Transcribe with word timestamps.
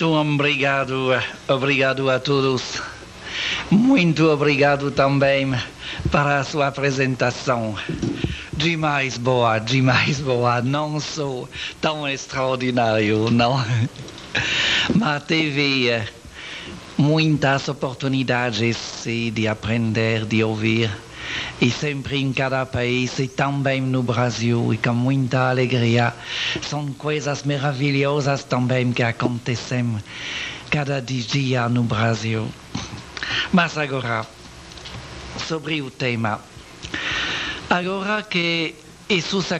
Muito 0.00 0.16
obrigado, 0.16 1.10
obrigado 1.46 2.08
a 2.08 2.18
todos. 2.18 2.80
Muito 3.70 4.30
obrigado 4.30 4.90
também 4.90 5.54
para 6.10 6.38
a 6.38 6.44
sua 6.44 6.68
apresentação. 6.68 7.76
Demais 8.50 9.18
boa, 9.18 9.58
demais 9.58 10.18
boa. 10.18 10.62
Não 10.62 10.98
sou 11.00 11.46
tão 11.82 12.08
extraordinário, 12.08 13.30
não. 13.30 13.62
Mas 14.94 15.22
teve 15.24 16.02
muitas 16.96 17.68
oportunidades 17.68 19.04
de 19.04 19.46
aprender, 19.46 20.24
de 20.24 20.42
ouvir 20.42 20.90
e 21.60 21.70
sempre 21.70 22.16
em 22.16 22.32
cada 22.32 22.64
país 22.64 23.18
e 23.18 23.28
também 23.28 23.82
no 23.82 24.02
Brasil 24.02 24.72
e 24.72 24.78
com 24.78 24.94
muita 24.94 25.50
alegria. 25.50 26.14
São 26.62 26.86
coisas 26.92 27.42
maravilhosas 27.42 28.44
também 28.44 28.92
que 28.92 29.02
acontecem 29.02 29.98
cada 30.70 31.02
dia 31.02 31.68
no 31.68 31.82
Brasil. 31.82 32.48
Mas 33.52 33.76
agora, 33.76 34.26
sobre 35.46 35.82
o 35.82 35.90
tema. 35.90 36.40
Agora 37.68 38.22
que 38.22 38.74
esses 39.08 39.52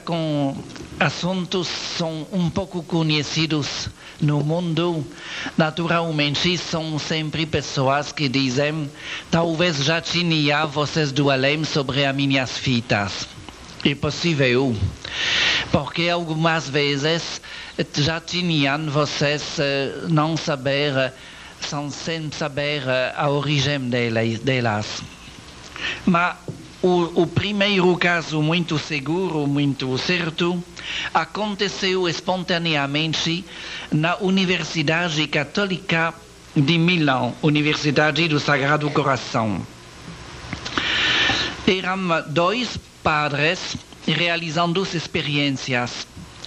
assuntos 0.98 1.68
são 1.68 2.26
um 2.32 2.48
pouco 2.48 2.82
conhecidos 2.82 3.88
no 4.20 4.42
mundo, 4.44 5.06
naturalmente 5.56 6.56
são 6.58 6.98
sempre 6.98 7.46
pessoas 7.46 8.12
que 8.12 8.28
dizem 8.28 8.90
talvez 9.30 9.78
já 9.78 10.00
tinha 10.00 10.66
vocês 10.66 11.12
do 11.12 11.30
além 11.30 11.64
sobre 11.64 12.04
as 12.04 12.14
minhas 12.14 12.58
fitas. 12.58 13.28
É 13.84 13.94
possível, 13.94 14.76
porque 15.72 16.08
algumas 16.08 16.68
vezes 16.68 17.40
já 17.96 18.20
tinham 18.20 18.90
vocês 18.90 19.58
eh, 19.58 20.02
não 20.08 20.36
saber, 20.36 21.14
são 21.60 21.90
sem 21.90 22.30
saber 22.30 22.82
eh, 22.86 23.14
a 23.16 23.30
origem 23.30 23.88
delas. 23.88 25.02
Mas 26.04 26.36
o, 26.82 27.22
o, 27.22 27.26
primeiro 27.26 27.94
caso 27.96 28.40
muito 28.40 28.78
seguro, 28.78 29.46
muito 29.46 29.98
certo, 29.98 30.62
aconteceu 31.12 32.08
espontaneamente 32.08 33.44
na 33.92 34.16
Universidade 34.16 35.26
Católica 35.26 36.14
de 36.56 36.78
Milão, 36.78 37.34
Universidade 37.42 38.26
do 38.28 38.40
Sagrado 38.40 38.90
Coração. 38.90 39.60
Eram 41.66 42.24
dois 42.28 42.78
padres 43.02 43.76
realizando 44.06 44.82
experiências. 44.82 46.06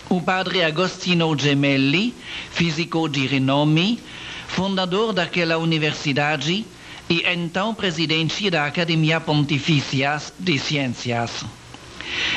O 0.10 0.20
padre 0.20 0.64
Agostino 0.64 1.38
Gemelli, 1.38 2.14
físico 2.52 3.08
de 3.08 3.26
renome, 3.26 4.00
fundador 4.48 5.14
daquela 5.14 5.58
universidade, 5.58 6.66
e 7.10 7.24
então 7.28 7.74
presidente 7.74 8.50
da 8.50 8.66
Academia 8.66 9.20
Pontifícia 9.20 10.22
de 10.40 10.58
Ciências. 10.58 11.46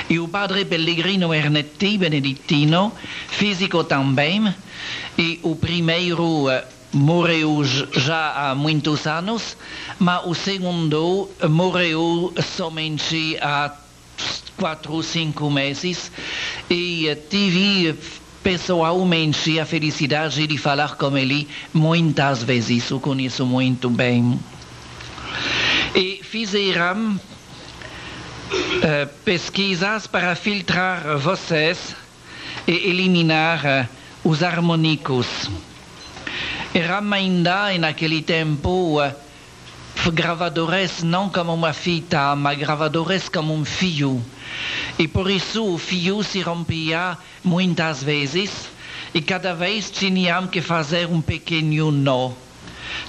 E 0.09 0.19
o 0.19 0.28
padre 0.28 0.65
Pellegrino 0.65 1.34
Ernetti 1.34 1.99
Beneditino, 1.99 2.93
físico 3.28 3.84
também, 3.84 4.55
e 5.19 5.41
o 5.43 5.56
primeiro 5.56 6.49
eh, 6.49 6.65
morreu 6.93 7.62
já 7.65 8.50
há 8.50 8.55
muitos 8.55 9.06
anos, 9.06 9.56
mas 9.99 10.25
o 10.25 10.34
segundo 10.34 11.28
morreu 11.49 12.32
somente 12.56 13.37
há 13.41 13.72
quatro 14.56 14.94
ou 14.94 15.03
cinco 15.03 15.50
meses. 15.50 16.10
E 16.71 17.09
eh, 17.09 17.15
tive 17.15 17.99
pessoalmente 18.43 19.59
a 19.59 19.66
felicidade 19.66 20.47
de 20.47 20.56
falar 20.56 20.97
com 20.97 21.19
ele 21.19 21.49
muitas 21.75 22.44
vezes, 22.44 22.91
o 22.93 23.00
conheço 23.00 23.44
muito 23.44 23.91
bem 23.91 24.38
e 25.95 26.21
fizeram 26.23 27.19
uh, 28.53 29.07
pesquisas 29.25 30.07
para 30.07 30.35
filtrar 30.35 31.17
vocês 31.19 31.95
e 32.67 32.73
eliminar 32.73 33.63
uh, 33.65 34.29
os 34.29 34.43
harmônicos. 34.43 35.51
Eram 36.75 37.13
ainda, 37.13 37.77
naquele 37.79 38.23
tempo, 38.23 39.01
uh, 39.01 39.13
gravadores 40.13 41.03
não 41.03 41.29
como 41.29 41.55
uma 41.55 41.73
fita, 41.73 42.37
mas 42.37 42.59
gravadores 42.59 43.29
como 43.29 43.55
um 43.55 43.65
fio. 43.65 44.23
E 44.99 45.09
por 45.09 45.31
isso 45.31 45.65
o 45.65 45.79
fio 45.79 46.23
se 46.23 46.41
rompia 46.41 47.19
muitas 47.43 48.03
vezes 48.03 48.69
e 49.15 49.21
cada 49.21 49.55
vez 49.55 49.91
tinham 49.91 50.47
que 50.47 50.61
fazer 50.61 51.07
um 51.07 51.21
pequeno 51.21 51.91
nó 51.91 52.46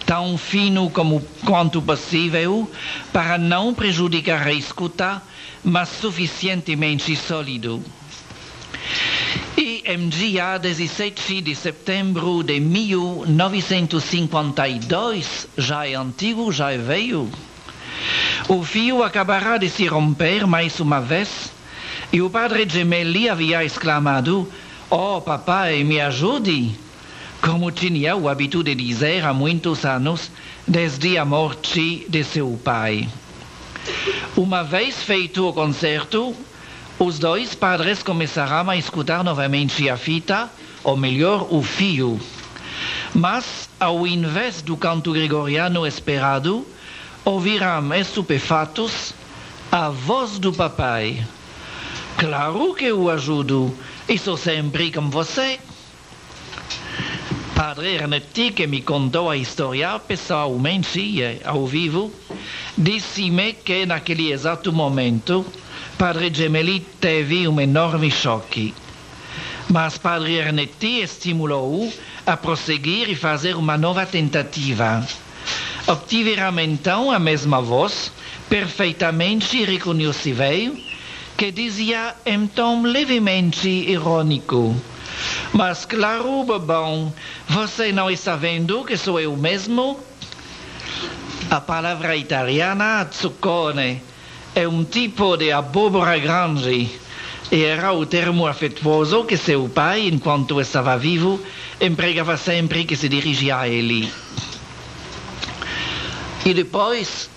tão 0.07 0.35
fino 0.37 0.89
como 0.89 1.21
quanto 1.45 1.81
possível 1.81 2.71
para 3.11 3.37
não 3.37 3.73
prejudicar 3.73 4.47
a 4.47 4.53
escuta, 4.53 5.21
mas 5.63 5.89
suficientemente 5.89 7.13
sólido. 7.15 7.83
E 9.57 9.83
em 9.85 10.07
dia 10.07 10.57
17 10.57 11.41
de 11.41 11.53
setembro 11.53 12.41
de 12.41 12.57
1952, 12.57 15.49
já 15.57 15.85
é 15.85 15.95
antigo, 15.95 16.53
já 16.53 16.71
é 16.71 16.77
velho, 16.77 17.29
o 18.47 18.63
fio 18.63 19.03
acabará 19.03 19.57
de 19.57 19.69
se 19.69 19.85
romper 19.87 20.47
mais 20.47 20.79
uma 20.79 21.01
vez 21.01 21.51
e 22.13 22.21
o 22.21 22.29
padre 22.29 22.65
Gemelli 22.69 23.27
havia 23.27 23.65
exclamado: 23.65 24.49
Oh, 24.89 25.19
papai, 25.19 25.83
me 25.83 25.99
ajude! 25.99 26.86
Como 27.47 27.71
tinha 27.71 28.13
o 28.13 28.27
hábito 28.27 28.61
de 28.61 28.75
dizer 28.75 29.23
há 29.23 29.33
muitos 29.33 29.85
anos, 29.85 30.29
desde 30.67 31.17
a 31.17 31.23
morte 31.23 32.05
de 32.09 32.21
seu 32.21 32.59
pai. 32.61 33.07
Uma 34.35 34.65
vez 34.65 35.01
feito 35.01 35.47
o 35.47 35.53
concerto, 35.53 36.35
os 36.99 37.17
dois 37.17 37.55
padres 37.55 38.03
começaram 38.03 38.69
a 38.69 38.75
escutar 38.75 39.23
novamente 39.23 39.89
a 39.89 39.95
fita, 39.95 40.49
ou 40.83 40.97
melhor, 40.97 41.47
o 41.49 41.63
fio. 41.63 42.19
Mas, 43.15 43.69
ao 43.79 44.05
invés 44.05 44.61
do 44.61 44.75
canto 44.75 45.13
gregoriano 45.13 45.87
esperado, 45.87 46.67
ouviram 47.23 47.93
estupefatos 47.93 49.13
a 49.71 49.87
voz 49.87 50.37
do 50.37 50.51
papai. 50.51 51.25
Claro 52.17 52.73
que 52.73 52.85
eu 52.85 53.09
ajudo, 53.09 53.73
estou 54.09 54.35
sempre 54.35 54.91
com 54.91 55.09
você. 55.09 55.61
Padre 57.57 57.95
Ernetti, 57.95 58.51
que 58.51 58.67
me 58.67 58.83
contou 58.83 59.31
a 59.31 59.35
história 59.35 59.97
pessoalmente, 59.97 61.41
ao 61.43 61.65
vivo, 61.65 62.13
disse-me 62.77 63.53
que 63.53 63.83
naquele 63.83 64.31
exato 64.31 64.71
momento 64.71 65.43
Padre 65.97 66.31
Gemelli 66.31 66.81
teve 67.01 67.47
um 67.47 67.59
enorme 67.59 68.11
choque. 68.11 68.75
Mas 69.71 69.97
Padre 69.97 70.35
Ernetti 70.35 71.01
estimulou-o 71.01 71.91
a 72.27 72.37
prosseguir 72.37 73.09
e 73.09 73.15
fazer 73.15 73.55
uma 73.55 73.75
nova 73.75 74.05
tentativa. 74.05 75.03
Obtiveram 75.87 76.59
então 76.59 77.09
a 77.09 77.17
mesma 77.17 77.59
voz, 77.59 78.11
perfeitamente 78.47 79.65
reconhecível, 79.65 80.77
que 81.35 81.51
dizia 81.51 82.13
em 82.23 82.45
tom 82.45 82.83
levemente 82.83 83.67
irônico: 83.67 84.75
mas 85.53 85.85
claro, 85.85 86.43
bobão, 86.43 87.13
você 87.47 87.91
não 87.91 88.09
está 88.09 88.35
vendo 88.35 88.83
que 88.83 88.97
sou 88.97 89.19
eu 89.19 89.35
mesmo? 89.35 89.99
A 91.49 91.61
palavra 91.61 92.15
italiana, 92.15 93.07
zuccone, 93.13 94.01
é 94.53 94.67
um 94.67 94.83
tipo 94.83 95.37
de 95.37 95.51
abóbora 95.51 96.17
grande 96.17 96.89
e 97.51 97.63
era 97.63 97.93
o 97.93 98.05
termo 98.05 98.45
afetuoso 98.45 99.23
que 99.23 99.37
seu 99.37 99.69
pai, 99.69 100.07
enquanto 100.07 100.59
estava 100.59 100.97
vivo, 100.97 101.39
empregava 101.79 102.35
sempre 102.35 102.83
que 102.83 102.95
se 102.95 103.07
dirigia 103.07 103.59
a 103.59 103.69
ele. 103.69 104.11
E 106.45 106.53
depois 106.53 107.29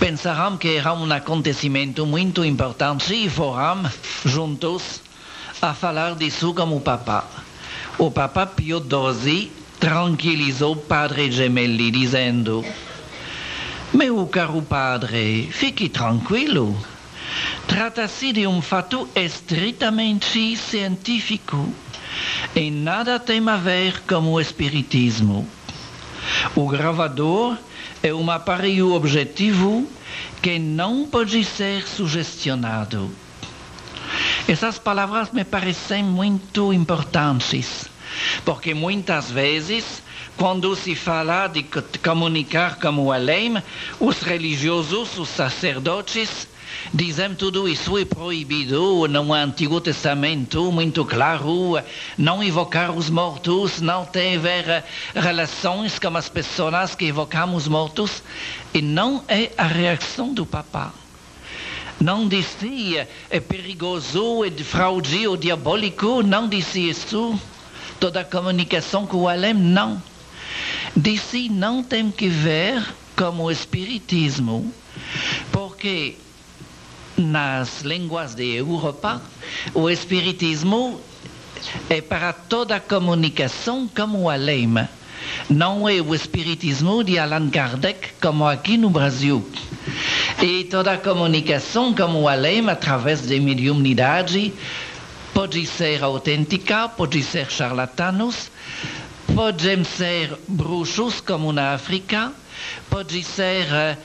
pensaram 0.00 0.56
que 0.56 0.76
era 0.76 0.94
um 0.94 1.10
acontecimento 1.12 2.06
muito 2.06 2.44
importante 2.44 3.14
e 3.14 3.28
foram 3.28 3.90
juntos 4.24 5.03
a 5.60 5.74
falar 5.74 6.14
disso 6.14 6.52
como 6.54 6.76
o 6.76 6.80
Papa. 6.80 7.24
O 7.98 8.10
Papa 8.10 8.46
Pio 8.46 8.80
XII 8.80 9.50
tranquilizou 9.78 10.76
Padre 10.76 11.30
Gemelli 11.30 11.90
dizendo: 11.90 12.64
Meu 13.92 14.26
caro 14.26 14.62
padre, 14.62 15.48
fique 15.52 15.88
tranquilo. 15.88 16.76
Trata-se 17.66 18.32
de 18.32 18.46
um 18.46 18.60
fato 18.60 19.08
estritamente 19.14 20.56
científico 20.56 21.72
e 22.54 22.70
nada 22.70 23.18
tem 23.18 23.46
a 23.48 23.56
ver 23.56 24.02
com 24.02 24.32
o 24.32 24.40
espiritismo. 24.40 25.46
O 26.54 26.68
gravador 26.68 27.56
é 28.02 28.12
um 28.12 28.30
aparelho 28.30 28.92
objetivo 28.92 29.88
que 30.42 30.58
não 30.58 31.06
pode 31.06 31.44
ser 31.44 31.86
sugestionado. 31.86 33.10
Essas 34.46 34.78
palavras 34.78 35.32
me 35.32 35.42
parecem 35.42 36.04
muito 36.04 36.70
importantes, 36.70 37.88
porque 38.44 38.74
muitas 38.74 39.30
vezes, 39.30 40.02
quando 40.36 40.76
se 40.76 40.94
fala 40.94 41.46
de 41.46 41.64
comunicar 42.04 42.78
como 42.78 43.10
além, 43.10 43.56
os 43.98 44.20
religiosos, 44.20 45.18
os 45.18 45.30
sacerdotes, 45.30 46.46
dizem 46.92 47.34
tudo 47.34 47.66
isso 47.66 47.96
é 47.96 48.04
proibido 48.04 49.08
no 49.08 49.32
Antigo 49.32 49.80
Testamento, 49.80 50.70
muito 50.70 51.06
claro, 51.06 51.82
não 52.18 52.42
invocar 52.42 52.90
os 52.90 53.08
mortos, 53.08 53.80
não 53.80 54.04
ter 54.04 54.40
relações 55.14 55.98
com 55.98 56.14
as 56.18 56.28
pessoas 56.28 56.94
que 56.94 57.06
evocamos 57.06 57.66
mortos, 57.66 58.22
e 58.74 58.82
não 58.82 59.24
é 59.26 59.52
a 59.56 59.64
reação 59.64 60.34
do 60.34 60.44
Papa. 60.44 61.03
Não 62.04 62.28
disse 62.28 62.98
é 63.30 63.40
perigoso, 63.40 64.44
é 64.44 64.50
fraude, 64.62 65.24
diabólico, 65.38 66.22
não 66.22 66.46
disse 66.46 66.90
isso. 66.90 67.40
Toda 67.98 68.20
a 68.20 68.24
comunicação 68.24 69.06
com 69.06 69.22
o 69.22 69.26
além, 69.26 69.54
não. 69.54 70.02
Disse 70.94 71.48
não 71.48 71.82
tem 71.82 72.10
que 72.10 72.28
ver 72.28 72.86
como 73.16 73.44
o 73.44 73.50
Espiritismo, 73.50 74.70
porque 75.50 76.16
nas 77.16 77.80
línguas 77.80 78.34
de 78.34 78.54
Europa, 78.54 79.22
o 79.72 79.88
Espiritismo 79.88 81.00
é 81.88 82.02
para 82.02 82.34
toda 82.34 82.76
a 82.76 82.80
comunicação 82.80 83.88
como 83.88 84.24
o 84.24 84.28
além. 84.28 84.68
Não 85.48 85.88
é 85.88 86.02
o 86.02 86.14
Espiritismo 86.14 87.02
de 87.02 87.18
Allan 87.18 87.48
Kardec, 87.48 88.10
como 88.20 88.46
aqui 88.46 88.76
no 88.76 88.90
Brasil. 88.90 89.42
E 90.42 90.64
toda 90.64 90.92
a 90.92 90.98
comunicação 90.98 91.94
como 91.94 92.22
o 92.22 92.28
além, 92.28 92.68
através 92.68 93.22
de 93.22 93.38
mediunidade, 93.40 94.52
pode 95.32 95.64
ser 95.64 96.02
autêntica, 96.02 96.88
pode 96.88 97.22
ser 97.22 97.50
charlatanos, 97.50 98.50
podem 99.34 99.84
ser 99.84 100.36
bruxos, 100.46 101.20
como 101.20 101.52
na 101.52 101.74
África, 101.74 102.32
pode 102.90 103.22
ser 103.22 103.66
uh, 103.66 103.96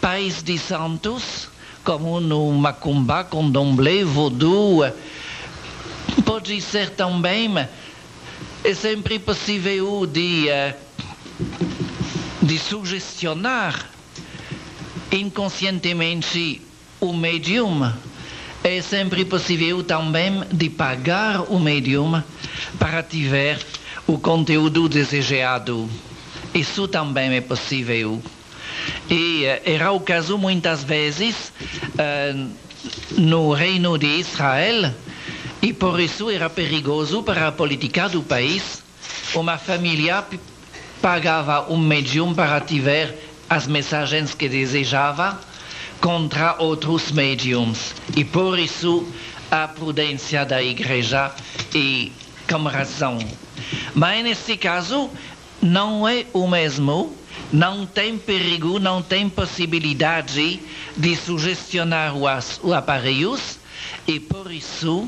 pais 0.00 0.42
de 0.42 0.58
santos, 0.58 1.48
como 1.84 2.20
no 2.20 2.52
Macumba, 2.52 3.24
Condomblé, 3.24 4.04
Voodoo. 4.04 4.92
Pode 6.24 6.60
ser 6.60 6.90
também, 6.90 7.54
é 8.64 8.74
sempre 8.74 9.18
possível 9.18 10.04
de, 10.04 10.48
uh, 10.50 10.74
de 12.42 12.58
sugestionar 12.58 13.95
inconscientemente 15.12 16.62
o 17.00 17.12
médium. 17.12 17.92
É 18.64 18.82
sempre 18.82 19.24
possível 19.24 19.82
também 19.84 20.42
de 20.52 20.68
pagar 20.68 21.42
o 21.52 21.60
médium 21.60 22.22
para 22.78 23.02
tiver 23.02 23.58
o 24.06 24.18
conteúdo 24.18 24.88
desejado. 24.88 25.88
Isso 26.54 26.88
também 26.88 27.34
é 27.34 27.40
possível. 27.40 28.20
E 29.10 29.44
uh, 29.44 29.60
era 29.64 29.92
o 29.92 30.00
caso 30.00 30.38
muitas 30.38 30.82
vezes 30.82 31.52
uh, 31.94 32.50
no 33.16 33.52
reino 33.52 33.98
de 33.98 34.06
Israel, 34.06 34.92
e 35.62 35.72
por 35.72 36.00
isso 36.00 36.30
era 36.30 36.48
perigoso 36.50 37.22
para 37.22 37.48
a 37.48 37.52
política 37.52 38.08
do 38.08 38.22
país. 38.22 38.82
Uma 39.34 39.58
família 39.58 40.24
pagava 41.00 41.70
um 41.72 41.78
médium 41.78 42.34
para 42.34 42.60
tiver 42.60 43.16
as 43.48 43.66
mensagens 43.66 44.34
que 44.34 44.48
desejava 44.48 45.40
contra 46.00 46.56
outros 46.58 47.10
médiums. 47.12 47.94
E 48.16 48.24
por 48.24 48.58
isso 48.58 49.06
a 49.50 49.68
prudência 49.68 50.44
da 50.44 50.62
igreja 50.62 51.32
e 51.74 52.12
com 52.48 52.64
razão. 52.64 53.18
Mas 53.94 54.22
nesse 54.24 54.56
caso 54.56 55.10
não 55.62 56.06
é 56.06 56.26
o 56.32 56.46
mesmo, 56.46 57.16
não 57.52 57.86
tem 57.86 58.18
perigo, 58.18 58.78
não 58.78 59.02
tem 59.02 59.28
possibilidade 59.28 60.60
de 60.96 61.16
sugestionar 61.16 62.14
os, 62.14 62.60
os 62.62 62.72
aparelhos 62.72 63.58
e 64.06 64.18
por 64.20 64.50
isso 64.50 65.06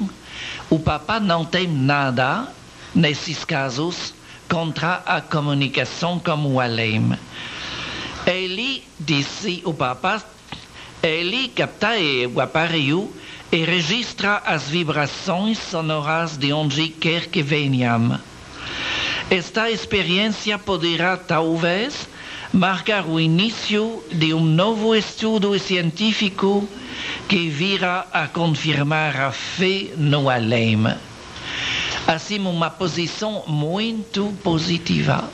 o 0.70 0.78
Papa 0.78 1.18
não 1.18 1.44
tem 1.44 1.66
nada 1.66 2.48
nesses 2.94 3.44
casos 3.44 4.14
contra 4.48 5.02
a 5.04 5.20
comunicação 5.20 6.18
como 6.18 6.52
o 6.52 6.60
além. 6.60 7.18
Ele 8.28 8.84
disse, 9.00 9.62
o 9.64 9.72
Papa, 9.72 10.22
ele 11.02 11.48
capta 11.48 11.92
o 12.34 12.40
aparelho 12.42 13.10
e 13.50 13.64
registra 13.64 14.42
as 14.44 14.68
vibrações 14.68 15.56
sonoras 15.56 16.36
de 16.36 16.52
onde 16.52 16.90
quer 16.90 17.28
que 17.28 17.42
venham. 17.42 18.20
Esta 19.30 19.70
experiência 19.70 20.58
poderá, 20.58 21.16
talvez, 21.16 22.06
marcar 22.52 23.06
o 23.06 23.18
início 23.18 24.04
de 24.12 24.34
um 24.34 24.44
novo 24.44 24.94
estudo 24.94 25.58
científico 25.58 26.68
que 27.30 27.48
virá 27.48 28.08
a 28.12 28.28
confirmar 28.28 29.18
a 29.18 29.32
fé 29.32 29.94
no 29.96 30.28
além. 30.28 30.76
Assim, 32.06 32.38
uma 32.40 32.68
posição 32.68 33.44
muito 33.46 34.34
positiva. 34.42 35.30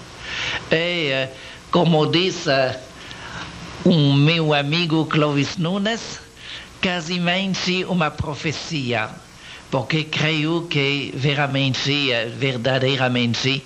É 0.70 1.30
como 1.74 2.06
diz 2.06 2.46
um 3.84 4.14
meu 4.14 4.54
amigo 4.54 5.04
Clovis 5.04 5.58
Nunes, 5.58 6.18
quase 6.80 7.20
uma 7.86 8.10
profecia, 8.10 9.10
porque 9.70 10.04
creio 10.04 10.66
que 10.70 11.12
veramente, 11.14 12.08
verdadeiramente, 12.38 13.62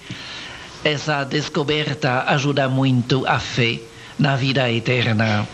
essa 0.85 1.23
descoberta 1.23 2.25
ajuda 2.27 2.69
muito 2.69 3.25
a 3.27 3.39
fé 3.39 3.79
na 4.19 4.35
vida 4.35 4.71
eterna. 4.71 5.47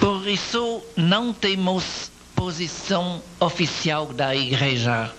Por 0.00 0.26
isso, 0.26 0.82
não 0.96 1.34
temos 1.34 2.10
posição 2.34 3.20
oficial 3.40 4.06
da 4.06 4.34
Igreja 4.34 5.12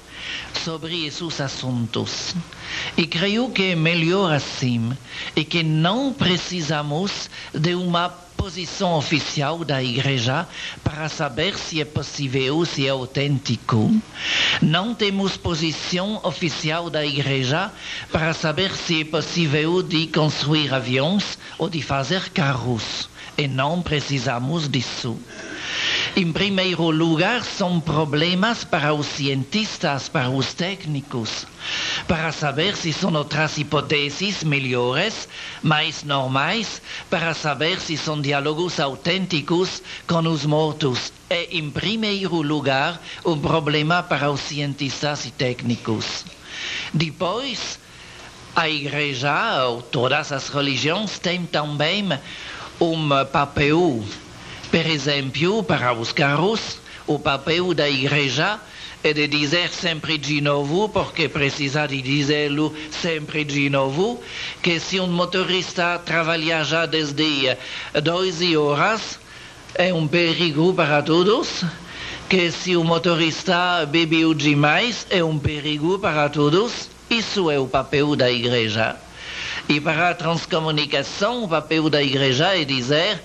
sobre 0.68 1.06
esses 1.06 1.40
assuntos. 1.40 2.36
E 2.98 3.08
creio 3.08 3.50
que 3.52 3.72
é 3.72 3.76
melhor 3.76 4.34
assim, 4.34 4.92
e 5.34 5.46
que 5.46 5.64
não 5.64 6.12
precisamos 6.12 7.30
de 7.54 7.74
uma 7.74 8.10
posição 8.10 8.98
oficial 8.98 9.64
da 9.64 9.82
Igreja 9.82 10.46
para 10.84 11.08
saber 11.08 11.58
se 11.58 11.80
é 11.80 11.86
possível, 11.86 12.66
se 12.66 12.86
é 12.86 12.90
autêntico. 12.90 13.90
Não 14.62 14.94
temos 14.94 15.38
posição 15.38 16.20
oficial 16.22 16.90
da 16.90 17.06
Igreja 17.06 17.72
para 18.12 18.34
saber 18.34 18.76
se 18.76 19.00
é 19.00 19.06
possível 19.06 19.82
de 19.82 20.08
construir 20.08 20.74
aviões 20.74 21.38
ou 21.58 21.70
de 21.70 21.82
fazer 21.82 22.30
carros. 22.32 23.08
E 23.38 23.48
não 23.48 23.82
precisamos 23.82 24.68
disso. 24.68 25.18
Em 26.18 26.32
primeiro 26.32 26.90
lugar, 26.90 27.44
são 27.44 27.80
problemas 27.80 28.64
para 28.64 28.92
os 28.92 29.06
cientistas, 29.06 30.10
para 30.10 30.32
os 30.32 30.52
técnicos, 30.52 31.46
para 32.08 32.32
saber 32.32 32.76
se 32.76 32.92
são 32.92 33.14
outras 33.14 33.60
hipóteses 33.60 34.44
melhores, 34.44 35.30
mais 35.62 36.04
normais, 36.04 36.82
para 37.08 37.36
saber 37.36 37.80
se 37.80 37.96
são 37.96 38.20
diálogos 38.20 38.80
autênticos 38.80 39.84
com 40.08 40.28
os 40.28 40.44
mortos. 40.44 41.14
É, 41.30 41.56
em 41.56 41.70
primeiro 41.70 42.42
lugar, 42.42 43.00
um 43.24 43.38
problema 43.38 44.02
para 44.02 44.32
os 44.32 44.40
cientistas 44.40 45.24
e 45.28 45.30
técnicos. 45.30 46.26
Depois, 46.92 47.78
a 48.56 48.68
Igreja, 48.68 49.66
ou 49.66 49.84
todas 49.84 50.32
as 50.32 50.50
religiões, 50.50 51.20
têm 51.20 51.46
também 51.46 52.10
um 52.82 53.08
papel 53.32 54.04
por 54.72 54.86
exemplo, 54.86 55.64
para 55.64 55.94
os 55.94 56.12
carros, 56.12 56.80
o 57.06 57.18
papel 57.18 57.74
da 57.74 57.90
igreja 57.90 58.60
é 59.04 59.14
de 59.14 59.28
dizer 59.28 59.70
sempre 59.70 60.18
de 60.18 60.42
novo, 60.42 60.90
porque 60.90 61.30
precisa 61.30 61.88
de 61.88 62.02
dizê-lo 62.02 62.76
sempre 62.92 63.46
de 63.46 63.70
novo, 63.70 64.22
que 64.62 64.80
se 64.80 65.00
um 65.00 65.08
motorista 65.08 66.00
trabalha 66.00 66.64
já 66.64 66.86
desde 66.86 67.56
12 68.04 68.58
horas, 68.58 69.20
é 69.76 69.94
um 69.94 70.08
perigo 70.08 70.74
para 70.74 71.02
todos, 71.02 71.64
que 72.28 72.52
se 72.52 72.76
o 72.76 72.84
motorista 72.84 73.86
bebeu 73.86 74.34
demais, 74.34 75.08
é 75.10 75.24
um 75.24 75.40
perigo 75.40 75.98
para 76.00 76.28
todos. 76.28 76.90
Isso 77.10 77.50
é 77.50 77.58
o 77.58 77.68
papel 77.68 78.16
da 78.16 78.30
igreja. 78.30 78.98
E 79.70 79.80
para 79.80 80.10
a 80.10 80.14
transcomunicação, 80.14 81.44
o 81.44 81.48
papel 81.48 81.90
da 81.90 82.02
igreja 82.02 82.58
é 82.58 82.66
dizer 82.66 83.22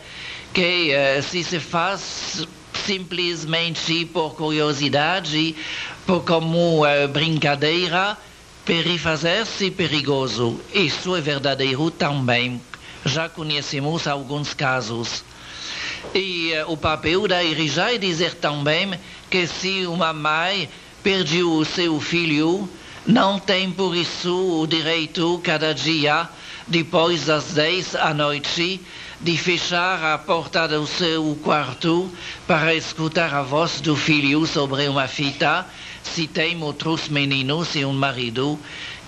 que 0.52 0.92
uh, 0.92 1.22
se 1.22 1.42
se 1.42 1.58
faz 1.58 2.46
simplesmente 2.84 4.04
por 4.06 4.34
curiosidade, 4.34 5.54
por 6.06 6.24
como 6.24 6.84
uh, 6.84 7.08
brincadeira, 7.08 8.16
perifazer-se 8.64 9.70
perigoso. 9.70 10.60
Isso 10.74 11.16
é 11.16 11.20
verdadeiro 11.20 11.90
também. 11.90 12.60
Já 13.04 13.28
conhecemos 13.28 14.06
alguns 14.06 14.54
casos. 14.54 15.24
E 16.14 16.52
uh, 16.66 16.72
o 16.72 16.76
papel 16.76 17.26
da 17.26 17.42
igreja 17.42 17.92
é 17.92 17.98
dizer 17.98 18.34
também 18.34 18.92
que 19.30 19.46
se 19.46 19.86
uma 19.86 20.12
mãe 20.12 20.68
perdeu 21.02 21.52
o 21.52 21.64
seu 21.64 21.98
filho, 22.00 22.68
não 23.06 23.38
tem 23.38 23.70
por 23.70 23.96
isso 23.96 24.60
o 24.60 24.66
direito, 24.66 25.40
cada 25.42 25.72
dia, 25.72 26.28
depois 26.68 27.26
das 27.26 27.52
dez 27.52 27.96
à 27.96 28.14
noite, 28.14 28.80
de 29.22 29.38
fechar 29.38 30.02
a 30.02 30.18
porta 30.18 30.66
do 30.66 30.84
seu 30.84 31.38
quarto 31.44 32.10
para 32.44 32.74
escutar 32.74 33.32
a 33.32 33.42
voz 33.42 33.80
do 33.80 33.94
filho 33.94 34.44
sobre 34.46 34.88
uma 34.88 35.06
fita, 35.06 35.64
se 36.02 36.26
tem 36.26 36.60
outros 36.60 37.08
meninos 37.08 37.76
e 37.76 37.84
um 37.84 37.92
marido 37.92 38.58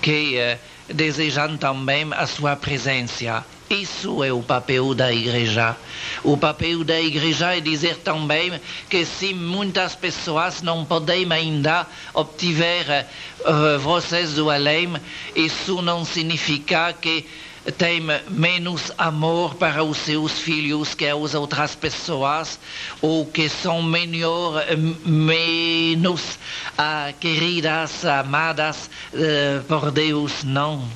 que 0.00 0.36
eh, 0.36 0.58
desejam 0.88 1.56
também 1.56 2.06
a 2.12 2.28
sua 2.28 2.54
presença. 2.54 3.44
Isso 3.68 4.22
é 4.22 4.32
o 4.32 4.40
papel 4.40 4.94
da 4.94 5.12
igreja. 5.12 5.76
O 6.22 6.36
papel 6.36 6.84
da 6.84 7.00
igreja 7.00 7.56
é 7.56 7.60
dizer 7.60 7.96
também 7.96 8.52
que 8.88 9.04
se 9.04 9.34
muitas 9.34 9.96
pessoas 9.96 10.62
não 10.62 10.84
podem 10.84 11.26
ainda 11.32 11.88
obter 12.12 13.06
uh, 13.40 13.78
vozes 13.80 14.34
do 14.34 14.48
além, 14.48 14.94
isso 15.34 15.82
não 15.82 16.04
significa 16.04 16.92
que 16.92 17.26
tem 17.72 18.00
menos 18.28 18.92
amor 18.98 19.54
para 19.54 19.82
os 19.82 19.96
seus 19.96 20.32
filhos 20.32 20.94
que 20.94 21.06
as 21.06 21.34
outras 21.34 21.74
pessoas 21.74 22.58
ou 23.00 23.24
que 23.24 23.48
são 23.48 23.82
melhor, 23.82 24.64
menos 25.04 26.38
uh, 26.78 27.12
queridas, 27.18 28.04
amadas 28.04 28.90
uh, 29.12 29.62
por 29.64 29.90
Deus. 29.90 30.44
Não. 30.44 30.86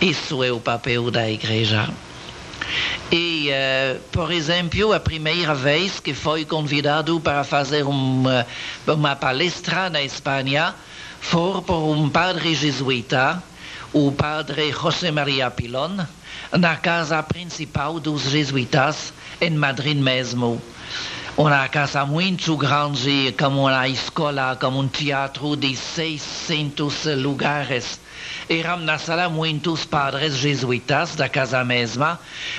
Isso 0.00 0.42
é 0.44 0.52
o 0.52 0.60
papel 0.60 1.10
da 1.10 1.28
igreja. 1.28 1.88
E, 3.10 3.50
uh, 3.50 4.00
por 4.12 4.30
exemplo, 4.32 4.92
a 4.92 5.00
primeira 5.00 5.54
vez 5.54 5.98
que 5.98 6.14
foi 6.14 6.44
convidado 6.44 7.18
para 7.20 7.42
fazer 7.42 7.84
uma, 7.84 8.46
uma 8.86 9.16
palestra 9.16 9.90
na 9.90 10.02
Espanha 10.02 10.74
foi 11.20 11.60
por 11.62 11.94
um 11.94 12.08
padre 12.08 12.54
jesuíta 12.54 13.42
o 13.92 14.10
padre 14.10 14.72
José 14.72 15.10
Maria 15.10 15.50
Pilon, 15.50 16.06
na 16.50 16.76
casa 16.76 17.22
principal 17.22 18.00
dos 18.00 18.22
jesuítas, 18.22 19.12
em 19.38 19.50
Madrid 19.50 19.98
mesmo. 19.98 20.60
Uma 21.36 21.68
casa 21.68 22.06
muito 22.06 22.56
grande, 22.56 23.34
como 23.38 23.62
uma 23.62 23.88
escola, 23.88 24.56
como 24.58 24.78
um 24.78 24.88
teatro 24.88 25.56
de 25.56 25.76
600 25.76 27.04
lugares. 27.16 28.00
Eram 28.48 28.78
na 28.78 28.98
sala 28.98 29.28
muitos 29.28 29.84
padres 29.84 30.36
jesuítas 30.36 31.14
da 31.14 31.28
casa 31.28 31.62
mesma, 31.62 32.18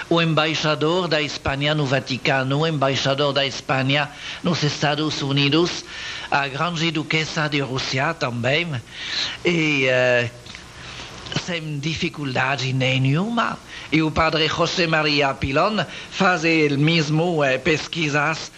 o 0.10 0.22
embaixador 0.22 1.08
da 1.08 1.22
Espanha 1.22 1.74
no 1.74 1.86
Vaticano, 1.86 2.60
o 2.60 2.68
embaixador 2.68 3.34
da 3.34 3.46
Espanha 3.46 4.10
nos 4.44 4.62
Estados 4.62 5.22
Unidos, 5.22 5.84
a 6.30 6.48
grande 6.48 6.92
duquesa 6.92 7.48
de 7.48 7.60
Rússia 7.60 8.14
também, 8.14 8.68
e 9.46 9.88
uh, 9.88 10.43
sem 11.40 11.80
dificuldade 11.80 12.74
nenhuma. 12.74 13.58
E 13.92 14.02
o 14.02 14.12
padre 14.12 14.48
José 14.48 14.88
Maria 14.88 15.34
Pilon 15.34 15.84
fazia 16.10 16.78
mesmo 16.78 17.44
uh, 17.44 17.60
pesquisas 17.60 18.52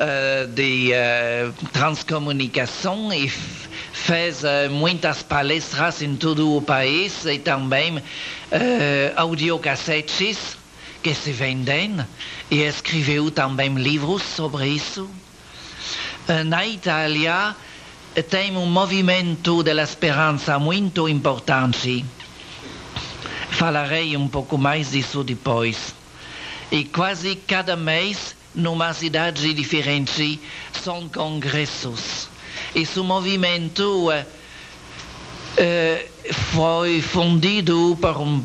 uh, 0.00 0.46
de 0.48 0.92
uh, 0.92 1.52
transcomunicação 1.72 3.12
e 3.12 3.28
fez 3.28 4.42
muitas 4.70 5.22
palestras 5.22 6.00
em 6.00 6.16
todo 6.16 6.56
o 6.56 6.62
país 6.62 7.26
e 7.26 7.38
também 7.38 7.98
uh, 7.98 8.02
audiocassetes 9.16 10.56
que 11.02 11.14
se 11.14 11.32
vendem 11.32 11.98
e 12.50 12.62
escreveu 12.62 13.30
também 13.30 13.74
livros 13.74 14.22
sobre 14.22 14.68
isso. 14.68 15.08
na 16.46 16.66
Itália 16.66 17.54
tem 18.28 18.56
um 18.56 18.66
movimento 18.66 19.62
da 19.62 19.82
esperança 19.82 20.58
muito 20.58 21.08
importante 21.08 22.04
Falarei 23.50 24.16
um 24.16 24.28
pouco 24.28 24.56
mais 24.56 24.92
disso 24.92 25.22
depois. 25.22 25.94
E 26.70 26.84
quase 26.84 27.34
cada 27.34 27.76
mês, 27.76 28.36
numa 28.54 28.94
cidade 28.94 29.52
diferente, 29.52 30.40
são 30.72 31.08
congressos. 31.08 32.28
Esse 32.74 33.00
movimento 33.00 34.08
uh, 34.08 34.24
foi 36.52 37.02
fundido 37.02 37.98
por 38.00 38.16
um 38.18 38.42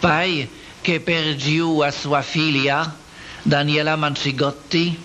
pai 0.00 0.48
que 0.82 0.98
perdeu 0.98 1.82
a 1.82 1.92
sua 1.92 2.22
filha, 2.22 2.92
Daniela 3.44 3.96
Mancigotti, 3.96 4.98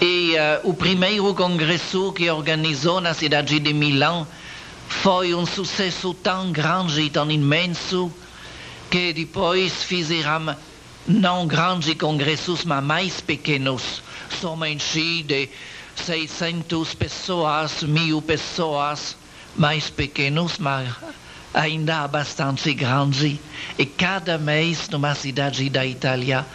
e 0.00 0.34
uh, 0.34 0.68
o 0.68 0.74
primeiro 0.74 1.34
congresso 1.34 2.12
que 2.12 2.30
organizou 2.30 3.00
na 3.00 3.12
cidade 3.12 3.58
de 3.58 3.72
Milão 3.72 4.26
foi 4.88 5.34
um 5.34 5.44
sucesso 5.44 6.14
tão 6.14 6.52
grande 6.52 7.02
e 7.02 7.10
tão 7.10 7.30
imenso 7.30 8.12
que 8.94 9.12
depois 9.12 9.82
fizeram 9.82 10.56
não 11.04 11.48
grandes 11.48 11.92
congressos, 11.94 12.64
mas 12.64 12.84
mais 12.84 13.20
pequenos, 13.20 14.00
somente 14.40 15.24
de 15.24 15.48
600 15.96 16.94
pessoas, 16.94 17.82
mil 17.82 18.22
pessoas, 18.22 19.16
mais 19.56 19.90
pequenos, 19.90 20.58
mas 20.58 20.94
ainda 21.52 22.06
bastante 22.06 22.72
grandes. 22.72 23.40
E 23.76 23.84
cada 23.84 24.38
mês, 24.38 24.88
numa 24.88 25.16
cidade 25.16 25.68
da 25.68 25.84
Itália, 25.84 26.46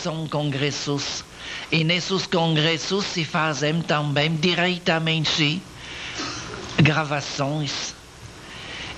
são 0.00 0.28
congressos. 0.28 1.24
E 1.72 1.82
nesses 1.82 2.24
congressos 2.24 3.04
se 3.04 3.24
fazem 3.24 3.82
também 3.82 4.36
diretamente 4.36 5.60
gravações. 6.80 7.96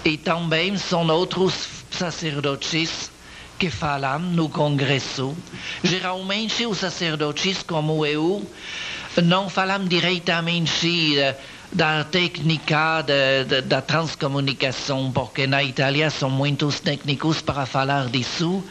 E 0.05 0.19
também 0.19 0.77
são 0.77 1.07
outros 1.09 1.77
sacerdotes 1.97 3.11
que 3.59 3.71
falam 3.71 4.19
no 4.21 4.49
Congresso. 4.49 5.37
Geralmente, 5.83 6.67
os 6.67 6.79
sacerdotes, 6.79 7.63
como 7.63 8.05
eu, 8.05 8.47
não 9.23 9.49
falam 9.49 9.85
diretamente 9.85 11.19
eh, 11.19 11.37
da 11.73 12.05
técnica 12.05 13.03
de, 13.03 13.45
de, 13.45 13.63
da 13.63 13.81
transcomunicação, 13.81 15.11
porque 15.11 15.47
na 15.47 15.65
Itália 15.65 16.11
são 16.11 16.29
muitos 16.31 16.81
técnicos 16.81 17.41
para 17.41 17.67
falar 17.67 18.09
disso. 18.09 18.63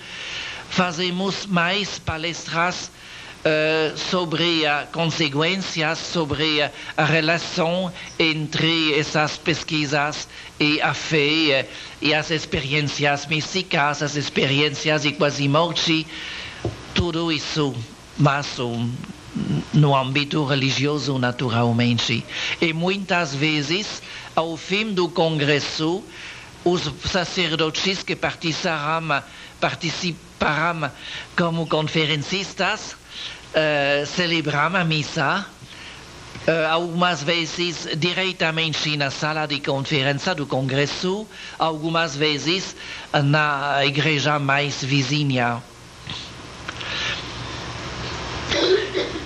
Fazemos 0.70 1.46
mais 1.46 2.00
palestras 2.00 2.92
uh, 3.46 3.98
sobre 3.98 4.66
as 4.66 4.90
consequências, 4.90 6.00
sobre 6.00 6.62
a 6.98 7.06
relação 7.06 7.94
entre 8.18 8.98
essas 8.98 9.38
pesquisas 9.38 10.28
e 10.60 10.82
a 10.82 10.94
fé 10.94 11.68
e 12.02 12.14
as 12.14 12.32
experiências 12.32 13.28
místicas, 13.28 14.02
as 14.02 14.16
experiências 14.16 15.04
de 15.04 15.12
quase 15.12 15.48
morte, 15.48 16.08
tudo 16.94 17.32
isso, 17.32 17.76
mas 18.18 18.58
um, 18.60 18.92
no 19.74 19.96
âmbito 19.96 20.44
religioso 20.46 21.20
naturalmente. 21.20 22.26
E 22.60 22.74
muitas 22.74 23.36
vezes, 23.36 24.02
ao 24.36 24.58
fim 24.58 24.94
do 24.94 25.08
congresso, 25.10 26.04
os 26.64 26.90
sacerdotes 27.12 28.02
que 28.02 28.16
participarão, 28.16 29.22
participarão 29.60 30.92
como 31.36 31.68
conferencistas 31.68 32.96
uh, 33.56 34.06
celebram 34.06 34.76
a 34.76 34.84
missa 34.84 35.46
Uh, 36.48 36.68
algumas 36.70 37.24
vezes 37.24 37.88
diretamente 37.98 38.96
na 38.98 39.10
sala 39.10 39.48
de 39.48 39.60
conferência 39.60 40.36
do 40.36 40.46
Congresso, 40.46 41.28
algumas 41.58 42.16
vezes 42.16 42.76
na 43.12 43.84
igreja 43.84 44.38
mais 44.38 44.84
vizinha. 44.84 45.64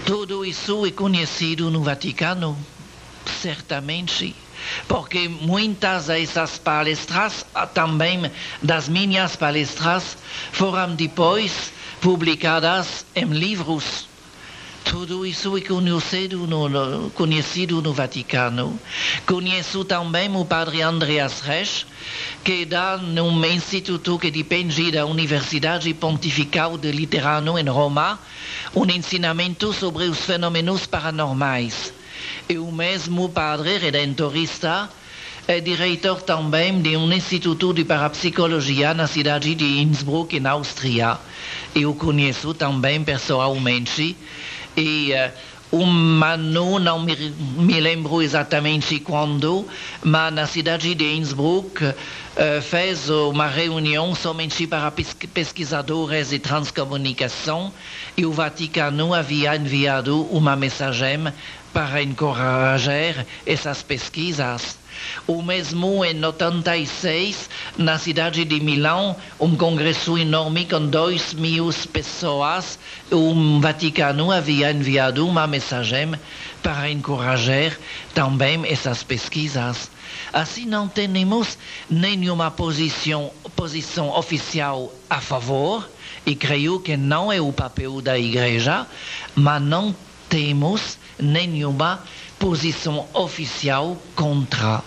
Tudo 0.05 0.45
isso 0.45 0.85
é 0.85 0.91
conhecido 0.91 1.69
no 1.69 1.83
Vaticano, 1.83 2.57
certamente, 3.41 4.33
porque 4.87 5.27
muitas 5.27 6.07
dessas 6.07 6.57
palestras, 6.57 7.45
ah, 7.53 7.67
também 7.67 8.31
das 8.63 8.87
minhas 8.87 9.35
palestras, 9.35 10.17
foram 10.53 10.95
depois 10.95 11.73
publicadas 11.99 13.05
em 13.13 13.25
livros 13.25 14.08
tudo 14.89 15.23
isso 15.23 15.55
é 15.55 15.61
conhecido 15.61 16.47
no, 16.47 17.11
conhecido 17.11 17.79
no 17.79 17.93
Vaticano. 17.93 18.79
Conheço 19.23 19.85
também 19.85 20.35
o 20.35 20.43
padre 20.43 20.81
Andreas 20.81 21.41
Resch, 21.41 21.85
que 22.43 22.65
dá 22.65 22.97
num 22.97 23.45
instituto 23.45 24.17
que 24.17 24.31
depende 24.31 24.91
da 24.91 25.05
Universidade 25.05 25.93
Pontifical 25.93 26.75
de 26.75 26.91
Literano 26.91 27.59
em 27.59 27.69
Roma, 27.69 28.19
um 28.75 28.83
ensinamento 28.85 29.71
sobre 29.73 30.05
os 30.05 30.25
fenômenos 30.25 30.87
paranormais. 30.87 31.93
E 32.49 32.57
o 32.57 32.71
mesmo 32.71 33.29
padre 33.29 33.77
redentorista 33.77 34.89
é 35.47 35.59
diretor 35.59 36.23
também 36.23 36.81
de 36.81 36.97
um 36.97 37.13
instituto 37.13 37.75
de 37.75 37.85
parapsicologia 37.85 38.95
na 38.95 39.05
cidade 39.05 39.53
de 39.53 39.81
Innsbruck, 39.81 40.39
na 40.39 40.51
Áustria. 40.51 41.19
Eu 41.75 41.93
conheço 41.93 42.55
também 42.55 43.03
pessoalmente 43.03 44.17
e 44.79 45.13
uh, 45.13 45.31
um 45.71 46.23
ano, 46.23 46.79
não 46.79 46.99
me, 46.99 47.15
me, 47.15 47.79
lembro 47.79 48.21
exatamente 48.21 48.99
quando, 48.99 49.67
mas 50.03 50.33
na 50.33 50.47
cidade 50.47 50.95
de 50.95 51.13
Innsbruck 51.15 51.83
uh, 51.83 51.95
fez 52.61 53.09
uma 53.09 53.47
reunião 53.47 54.15
somente 54.15 54.65
para 54.65 54.91
pesquisadores 54.91 56.29
de 56.29 56.39
transcomunicação 56.39 57.71
e 58.17 58.25
o 58.25 58.31
Vaticano 58.31 59.13
havia 59.13 59.55
enviado 59.55 60.23
uma 60.31 60.55
mensagem 60.55 61.31
para 61.71 62.01
encorajar 62.01 63.25
essas 63.45 63.83
pesquisas. 63.83 64.77
O 65.27 65.41
mesmo 65.41 66.03
em 66.03 66.23
86, 66.23 67.49
na 67.77 67.97
cidade 67.97 68.45
de 68.45 68.59
Milão, 68.59 69.15
um 69.39 69.55
congresso 69.55 70.17
enorme 70.17 70.65
com 70.65 70.87
dois 70.87 71.33
mil 71.33 71.69
pessoas, 71.91 72.79
o 73.11 73.59
Vaticano 73.59 74.31
havia 74.31 74.71
enviado 74.71 75.27
uma 75.27 75.47
mensagem 75.47 76.11
para 76.61 76.89
encorajar 76.89 77.77
também 78.13 78.61
essas 78.65 79.03
pesquisas. 79.03 79.89
Assim 80.33 80.65
não 80.65 80.87
temos 80.87 81.57
nenhuma 81.89 82.51
posição, 82.51 83.31
posição 83.55 84.09
oficial 84.09 84.93
a 85.09 85.21
favor, 85.21 85.89
e 86.25 86.35
creio 86.35 86.79
que 86.79 86.97
não 86.97 87.31
é 87.31 87.39
o 87.41 87.51
papel 87.51 88.01
da 88.01 88.17
Igreja, 88.17 88.85
mas 89.35 89.61
não 89.61 89.95
temos 90.27 90.97
nenhuma 91.17 92.03
posição 92.39 93.07
oficial 93.13 94.01
contra. 94.15 94.81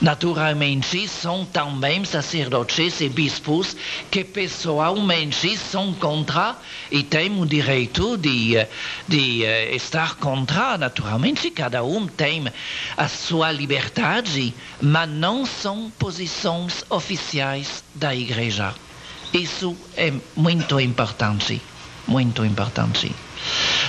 Naturalmente, 0.00 1.06
são 1.08 1.44
também 1.44 2.04
sacerdotes 2.04 3.00
e 3.00 3.08
bispos 3.08 3.76
que 4.10 4.24
pessoalmente 4.24 5.56
são 5.58 5.92
contra 5.92 6.56
e 6.90 7.02
têm 7.02 7.40
o 7.40 7.44
direito 7.46 8.16
de, 8.16 8.66
de 9.06 9.42
uh, 9.42 9.74
estar 9.74 10.16
contra. 10.16 10.78
Naturalmente, 10.78 11.50
cada 11.50 11.82
um 11.84 12.06
tem 12.06 12.46
a 12.96 13.08
sua 13.08 13.50
liberdade, 13.52 14.54
mas 14.80 15.08
não 15.08 15.44
são 15.44 15.90
posições 15.98 16.84
oficiais 16.88 17.84
da 17.94 18.14
Igreja. 18.14 18.74
Isso 19.32 19.76
é 19.96 20.12
muito 20.36 20.78
importante, 20.78 21.60
muito 22.06 22.44
importante. 22.44 23.14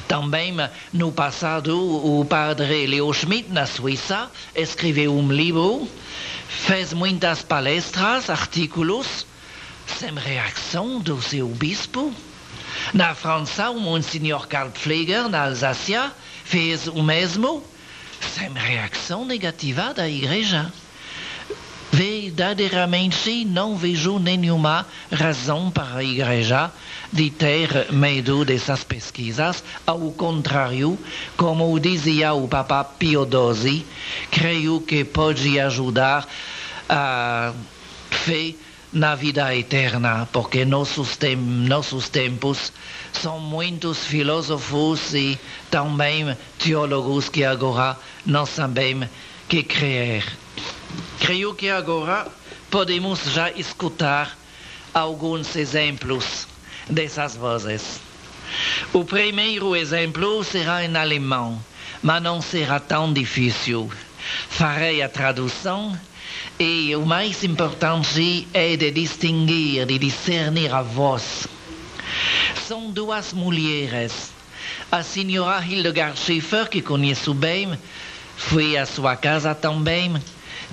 Também 0.07 0.55
no 0.93 1.11
passado, 1.11 1.75
o 1.77 2.23
padre 2.25 2.85
Leo 2.85 3.11
Schmidt, 3.11 3.51
na 3.51 3.65
Suíça, 3.65 4.29
escreveu 4.53 5.17
um 5.17 5.31
livro, 5.31 5.87
fez 6.47 6.93
muitas 6.93 7.41
palestras, 7.41 8.29
artículos, 8.29 9.25
sem 9.87 10.13
reação 10.13 10.99
do 10.99 11.21
seu 11.21 11.47
bispo. 11.47 12.13
Na 12.93 13.15
França, 13.15 13.71
o 13.71 13.79
Monsignor 13.79 14.47
Karl 14.47 14.69
Pfleger, 14.69 15.27
na 15.27 15.45
Alsácia, 15.45 16.11
fez 16.43 16.87
o 16.87 17.01
mesmo, 17.01 17.63
sem 18.35 18.53
reação 18.53 19.25
negativa 19.25 19.93
da 19.93 20.07
Igreja 20.07 20.71
verdadeiramente 21.95 23.45
não 23.45 23.77
vejo 23.77 24.19
nenhuma 24.19 24.85
razão 25.09 25.71
para 25.71 25.99
a 25.99 26.03
Igreja 26.03 26.69
de 27.11 27.29
ter 27.29 27.91
medo 27.91 28.45
dessas 28.45 28.83
pesquisas. 28.83 29.63
Ao 29.85 30.11
contrário, 30.11 30.97
como 31.37 31.79
dizia 31.79 32.33
o 32.33 32.47
Papa 32.47 32.83
Pio 32.83 33.25
XII, 33.25 33.85
creio 34.31 34.81
que 34.81 35.03
pode 35.03 35.59
ajudar 35.59 36.27
a 36.89 37.53
fé 38.09 38.55
na 38.93 39.13
vida 39.13 39.53
eterna, 39.53 40.27
porque 40.31 40.63
nossos, 40.63 41.17
tem, 41.17 41.35
nossos 41.35 42.07
tempos 42.07 42.71
são 43.11 43.39
muitos 43.39 44.05
filósofos 44.05 45.13
e 45.13 45.37
também 45.69 46.35
teólogos 46.57 47.27
que 47.27 47.43
agora 47.43 47.97
não 48.25 48.45
sabem 48.45 49.09
que 49.49 49.63
crer. 49.63 50.25
Creio 51.19 51.53
que 51.53 51.69
agora 51.69 52.27
podemos 52.71 53.19
já 53.25 53.51
escutar 53.51 54.37
alguns 54.93 55.57
exemplos 55.57 56.47
dessas 56.89 57.35
vozes. 57.35 57.99
O 58.93 59.03
primeiro 59.03 59.75
exemplo 59.75 60.43
será 60.43 60.83
em 60.83 60.95
alemão, 60.95 61.59
mas 62.01 62.21
não 62.21 62.41
será 62.41 62.79
tão 62.79 63.11
difícil. 63.11 63.91
Farei 64.49 65.01
a 65.01 65.09
tradução 65.09 65.99
e 66.59 66.95
o 66.95 67.05
mais 67.05 67.43
importante 67.43 68.47
é 68.53 68.75
de 68.75 68.91
distinguir, 68.91 69.85
de 69.85 69.97
discernir 69.97 70.73
a 70.73 70.81
voz. 70.81 71.47
São 72.67 72.91
duas 72.91 73.33
mulheres. 73.33 74.31
A 74.91 75.03
senhora 75.03 75.65
Hildegard 75.65 76.17
Schäfer, 76.19 76.69
que 76.69 76.81
conheço 76.81 77.33
bem, 77.33 77.77
fui 78.37 78.77
à 78.77 78.85
sua 78.85 79.15
casa 79.15 79.53
também 79.53 80.15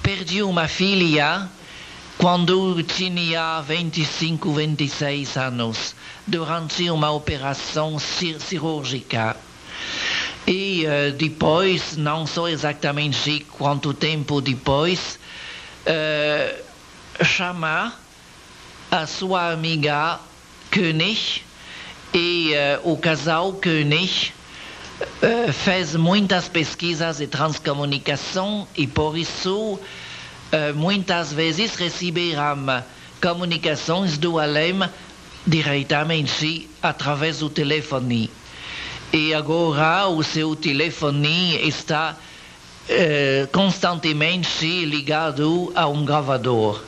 perdi 0.02 0.42
uma 0.42 0.66
filha 0.66 1.48
quando 2.18 2.82
tinha 2.82 3.60
25, 3.62 4.52
26 4.52 5.36
anos, 5.36 5.94
durante 6.26 6.88
uma 6.90 7.10
operação 7.10 7.98
cirúrgica. 7.98 9.36
E 10.46 10.84
uh, 10.86 11.12
depois, 11.12 11.96
não 11.96 12.26
sei 12.26 12.52
exatamente 12.52 13.46
quanto 13.50 13.94
tempo 13.94 14.40
depois, 14.40 15.18
uh, 15.86 16.62
a 18.90 19.06
sua 19.06 19.52
amiga 19.52 20.18
König 20.70 21.42
e 22.12 22.52
uh, 22.84 22.92
o 22.92 22.96
casal 22.96 23.54
König 23.54 24.32
uh, 25.00 25.52
fez 25.52 25.96
muitas 25.96 26.48
pesquisas 26.48 27.18
de 27.18 27.26
transcomunicação 27.26 28.66
e 28.76 28.86
por 28.86 29.16
isso 29.16 29.78
muitas 30.74 31.32
vezes 31.32 31.74
receberam 31.74 32.84
comunicações 33.20 34.18
do 34.18 34.38
além 34.38 34.80
diretamente 35.46 36.68
através 36.82 37.38
do 37.38 37.48
telefone. 37.48 38.30
E 39.12 39.34
agora 39.34 40.08
o 40.08 40.22
seu 40.22 40.56
telefone 40.56 41.56
está 41.68 42.16
uh, 42.16 43.46
constantemente 43.52 44.84
ligado 44.84 45.72
a 45.74 45.86
um 45.86 46.04
gravador. 46.04 46.82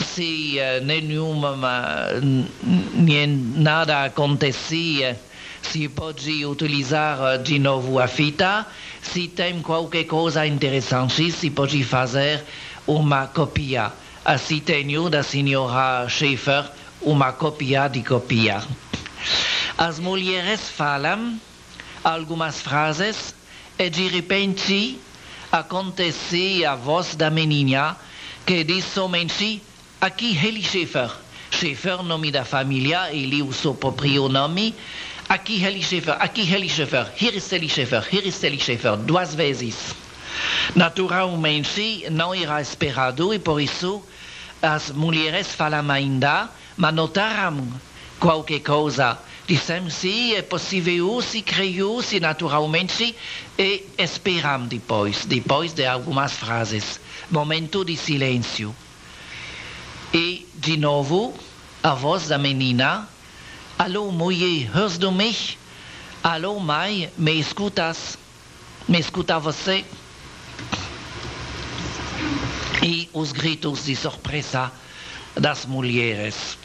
Se 0.00 0.58
uh, 0.58 0.84
nenhuma, 0.84 1.56
nada 3.54 4.04
acontecia 4.04 5.18
se 5.62 5.88
pode 5.88 6.44
utilizar 6.44 7.38
de 7.38 7.58
novo 7.58 7.98
a 7.98 8.06
fita. 8.06 8.66
Se 9.02 9.28
tem 9.28 9.60
qualquer 9.62 10.04
coisa 10.04 10.46
interessante, 10.46 11.30
se 11.30 11.50
pode 11.50 11.82
fazer 11.84 12.42
uma 12.86 13.26
cópia. 13.26 13.92
Assim 14.24 14.60
tenho 14.60 15.08
da 15.08 15.22
senhora 15.22 16.08
Schaefer 16.08 16.64
uma 17.00 17.32
cópia 17.32 17.88
de 17.88 18.02
cópia. 18.02 18.62
As 19.78 19.98
mulheres 19.98 20.68
falam 20.70 21.40
algumas 22.02 22.60
frases 22.60 23.34
e 23.78 23.90
de 23.90 24.08
repente 24.08 24.98
acontece 25.52 26.64
a 26.64 26.74
voz 26.74 27.14
da 27.14 27.30
menina 27.30 27.96
que 28.44 28.64
diz 28.64 28.84
somente 28.84 29.62
aqui 30.00 30.36
Heli 30.36 30.62
Schaefer. 30.62 31.10
Schaefer, 31.50 32.02
nome 32.02 32.30
da 32.30 32.44
família, 32.44 33.12
ele 33.12 33.42
o 33.42 33.52
seu 33.52 33.74
próprio 33.74 34.28
nome, 34.28 34.74
Aqui 35.28 35.60
Heli 35.60 35.82
Schäfer, 35.82 36.16
aqui 36.20 36.44
Heli 36.44 36.68
Schäfer, 36.68 37.10
hier 37.16 37.34
ist 37.34 37.50
Heli 37.50 37.68
Schäfer, 37.68 38.00
hier 38.00 38.24
ist 38.24 38.40
Heli 38.44 38.60
Schäfer, 38.60 38.96
duas 38.96 39.34
vezes. 39.34 39.92
Naturalmente, 40.74 42.06
não 42.10 42.34
era 42.34 42.60
esperado 42.60 43.32
e 43.32 43.38
por 43.38 43.60
isso 43.60 44.02
as 44.62 44.90
mulheres 44.90 45.54
falam 45.54 45.90
ainda, 45.90 46.48
mas 46.76 46.94
notaram 46.94 47.68
qualquer 48.18 48.60
coisa. 48.60 49.18
Disseram 49.46 49.88
se 49.90 50.34
é 50.34 50.42
possível, 50.42 51.22
se 51.22 51.40
creio, 51.40 52.02
se 52.02 52.18
naturalmente, 52.18 53.14
e 53.56 53.84
esperam 53.96 54.66
depois, 54.66 55.24
depois 55.24 55.72
de 55.72 55.86
algumas 55.86 56.32
frases. 56.32 57.00
Momento 57.30 57.84
de 57.84 57.96
silêncio. 57.96 58.74
E, 60.12 60.48
de 60.54 60.76
novo, 60.76 61.34
a 61.82 61.94
voz 61.94 62.28
da 62.28 62.38
menina 62.38 63.08
Alô, 63.78 64.10
mulher, 64.10 64.70
hörst 64.74 65.00
du 65.00 65.12
mich? 65.12 65.58
Alô, 66.22 66.58
mãe, 66.58 67.10
me 67.18 67.38
escutas? 67.38 68.16
Me 68.88 68.98
escuta 68.98 69.38
você? 69.38 69.84
E 72.86 73.10
os 73.12 73.32
gritos 73.32 73.86
de 73.86 73.96
surpresa 73.96 74.70
das 75.34 75.66
mulheres. 75.66 76.56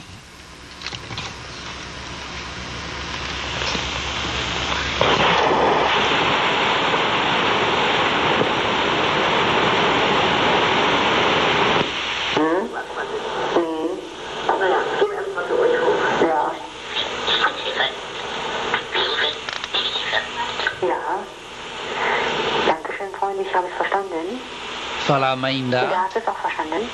Du 25.42 25.48
Mainda. 25.48 26.04
hast 26.04 26.16
es 26.16 26.28
auch 26.28 26.38
verstanden? 26.38 26.88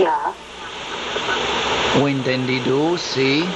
Ja. 0.00 0.34
O 2.02 2.08
entendido, 2.08 2.96
sim. 2.98 3.48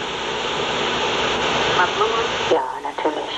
Ja, 2.53 2.63
natürlich. 2.85 3.35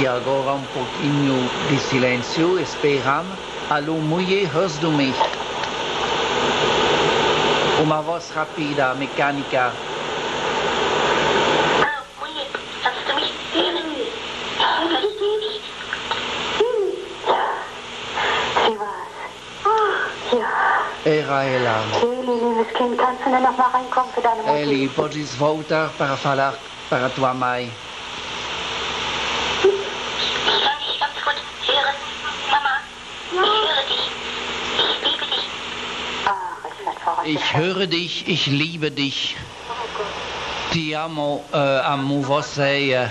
E 0.00 0.06
agora 0.08 0.54
um 0.54 0.64
pouquinho 0.74 1.48
de 1.68 1.78
silêncio. 1.78 2.58
Esperamos. 2.58 3.38
Alô, 3.70 3.94
mulher, 3.94 4.48
hörst 4.52 4.80
du 4.82 4.90
mich? 4.90 5.14
Uma 7.80 8.02
voz 8.02 8.28
rápida, 8.34 8.92
mecânica. 8.94 9.72
schnell 23.28 23.42
noch 23.42 23.56
mal 23.56 23.70
reinkommen 23.70 24.10
für 24.14 24.20
deine 24.20 24.42
Mutter? 24.42 24.54
Eli, 24.54 24.88
pocis 24.88 25.34
volta 25.38 25.90
para 25.98 26.16
falar 26.16 26.54
para 26.88 27.08
tua 27.10 27.34
mãe. 27.34 27.70
Ich 37.24 37.54
höre 37.54 37.86
dich, 37.86 38.26
ich 38.26 38.46
liebe 38.46 38.90
dich. 38.90 39.36
Ti 40.72 40.94
amo, 40.94 41.44
äh, 41.52 41.80
amo 41.84 42.22
você. 42.22 43.10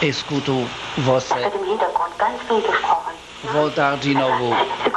Escuto 0.00 0.66
você. 0.96 1.34
Ich 1.38 1.44
habe 1.44 1.58
im 1.58 1.64
Hintergrund 1.64 2.18
ganz 2.18 2.40
viel 2.48 2.62
gesprochen. 2.62 3.12
Voltar 3.52 3.96
de 3.98 4.14
novo. 4.14 4.56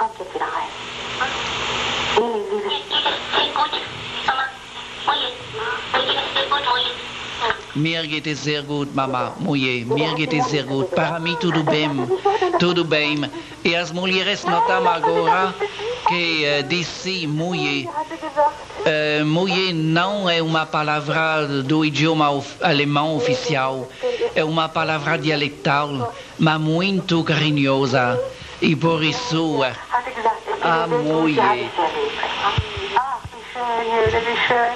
Mir 7.78 8.08
geht 8.08 8.26
es 8.28 8.44
sehr 8.44 8.64
gut, 8.64 8.94
Mama, 8.96 9.34
mulher. 9.40 9.86
Mir 9.86 10.14
geht 10.16 10.34
es 10.34 10.50
sehr 10.50 10.64
gut. 10.64 10.90
Para 10.96 11.20
mim 11.20 11.38
tudo 11.40 11.64
bem. 11.64 12.08
Tudo 12.60 12.84
bem. 12.84 13.30
E 13.64 13.76
as 13.76 13.92
mulheres 13.92 14.44
notam 14.46 14.88
agora 14.88 15.54
que 16.08 16.44
eh, 16.44 16.64
disse 16.64 17.28
mulher. 17.28 17.86
gesagt, 17.86 18.58
Eh, 18.86 19.24
mulher 19.26 19.74
não 19.74 20.30
é 20.30 20.42
uma 20.42 20.66
palavra 20.66 21.46
do 21.64 21.84
idioma 21.84 22.30
of- 22.32 22.56
alemão 22.62 23.18
oficial. 23.18 23.90
É 24.34 24.44
uma 24.44 24.70
palavra 24.70 25.18
dialectal, 25.18 26.14
mas 26.40 26.60
muito 26.62 27.24
carinhosa. 27.24 28.18
E 28.62 28.76
por 28.76 29.04
isso, 29.04 29.62
eh, 29.64 29.74
gesagt, 30.16 30.42
ich 30.48 30.64
Ah, 30.64 30.88
wie 30.88 31.04
schön, 33.54 34.24
wie 34.26 34.38
schön. 34.48 34.74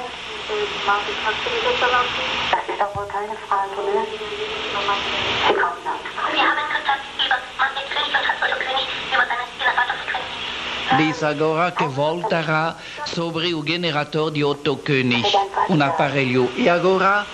Diz 10.98 11.24
agora 11.24 11.72
que 11.72 11.84
voltará 11.86 12.76
sobre 13.06 13.54
o 13.54 13.64
generador 13.64 14.32
de 14.32 14.44
Otto 14.44 14.78
König, 14.78 15.26
um 15.70 15.80
aparelho. 15.80 16.52
E 16.58 16.68
agora 16.68 17.26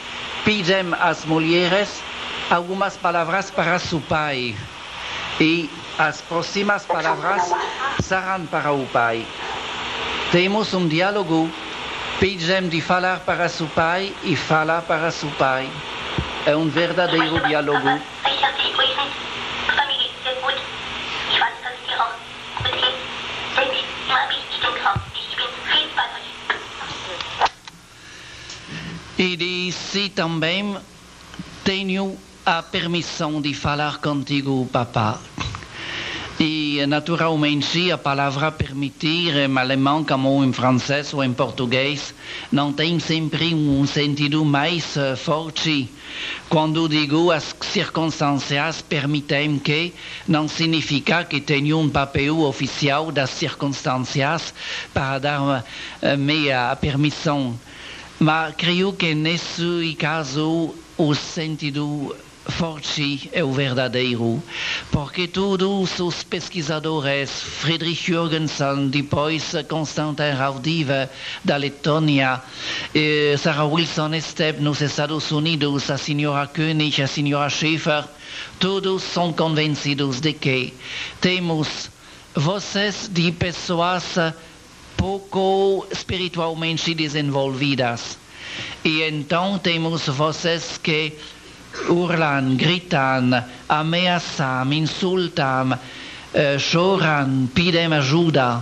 pedem 0.44 0.94
às 1.00 1.24
mulheres 1.24 2.04
algumas 2.50 2.98
palavras 2.98 3.50
para 3.50 3.80
seu 3.80 4.02
pai. 4.02 4.54
E 5.40 5.70
as 5.98 6.20
próximas 6.22 6.86
palavras 6.86 7.54
serão 8.04 8.46
para 8.48 8.74
o 8.74 8.86
pai. 8.88 9.26
Temos 10.30 10.74
um 10.74 10.90
diálogo. 10.90 11.50
Pedem 12.20 12.68
de 12.68 12.82
falar 12.82 13.20
para 13.20 13.48
seu 13.48 13.68
pai 13.68 14.12
e 14.24 14.36
falar 14.36 14.82
para 14.82 15.12
seu 15.12 15.30
pai. 15.32 15.70
É 16.48 16.56
um 16.56 16.68
verdadeiro 16.68 17.40
diálogo. 17.48 18.02
E 29.20 29.36
disse 29.36 30.10
também: 30.10 30.76
Tenho 31.64 32.18
a 32.44 32.64
permissão 32.64 33.40
de 33.40 33.54
falar 33.54 34.00
contigo, 34.00 34.68
papá. 34.72 35.20
E 36.40 36.86
naturalmente 36.86 37.92
a 37.92 37.98
palavra 37.98 38.52
permitir 38.52 39.36
em 39.36 39.58
alemão 39.58 40.04
como 40.04 40.44
em 40.46 40.54
francês 40.54 41.12
ou 41.12 41.24
em 41.24 41.34
português 41.34 42.14
não 42.52 42.72
tem 42.72 43.00
sempre 43.00 43.56
um 43.56 43.88
sentido 43.88 44.46
mais 44.46 44.96
eh, 44.96 45.16
forte. 45.16 45.90
Quando 46.48 46.88
digo 46.88 47.32
as 47.32 47.56
circunstâncias 47.62 48.84
permitem 48.84 49.58
que, 49.58 49.96
não 50.28 50.48
significa 50.48 51.24
que 51.24 51.42
tenho 51.42 51.80
um 51.80 51.90
papel 51.90 52.42
oficial 52.42 53.12
das 53.12 53.32
circunstâncias 53.32 54.54
para 54.94 55.18
dar-me 55.18 56.52
a 56.52 56.76
permissão. 56.76 57.60
Mas 58.20 58.54
creio 58.56 58.94
que 58.94 59.16
nesse 59.16 59.96
caso 59.98 60.76
o 61.00 61.16
sentido 61.16 62.16
forte 62.50 63.30
é 63.34 63.44
o 63.44 63.52
verdadeiro, 63.52 64.42
porque 64.92 65.28
todos 65.28 66.00
os 66.00 66.24
pesquisadores, 66.24 67.30
Friedrich 67.30 68.12
Jürgensen, 68.12 68.90
depois 68.90 69.54
Constantin 69.68 70.32
Raudive 70.36 71.10
da 71.44 71.58
Letônia, 71.58 72.42
eh, 72.96 73.36
Sarah 73.38 73.66
Wilson 73.66 74.14
Estep 74.16 74.62
nos 74.62 74.82
Estados 74.82 75.32
Unidos, 75.32 75.90
a 75.92 75.98
senhora 75.98 76.48
König, 76.48 77.02
a 77.02 77.08
senhora 77.08 77.50
Schaefer, 77.50 78.06
todos 78.60 79.04
são 79.04 79.34
convencidos 79.34 80.20
de 80.20 80.34
que 80.34 80.74
temos 81.20 81.90
vocês 82.34 83.10
de 83.12 83.32
pessoas 83.32 84.18
pouco 84.96 85.86
espiritualmente 85.92 86.94
desenvolvidas. 86.94 88.18
E 88.84 89.04
então 89.04 89.60
temos 89.60 90.08
vocês 90.08 90.80
que 90.82 91.14
urlam, 91.90 92.56
gritam, 92.56 93.44
ameaçam, 93.68 94.74
insultam, 94.74 95.78
eh, 96.34 96.58
choram, 96.60 97.48
pedem 97.54 97.94
ajuda. 97.94 98.62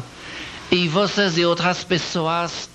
E 0.72 0.88
vocês 0.88 1.38
e 1.38 1.46
outras 1.46 1.84
pessoas 1.84 2.70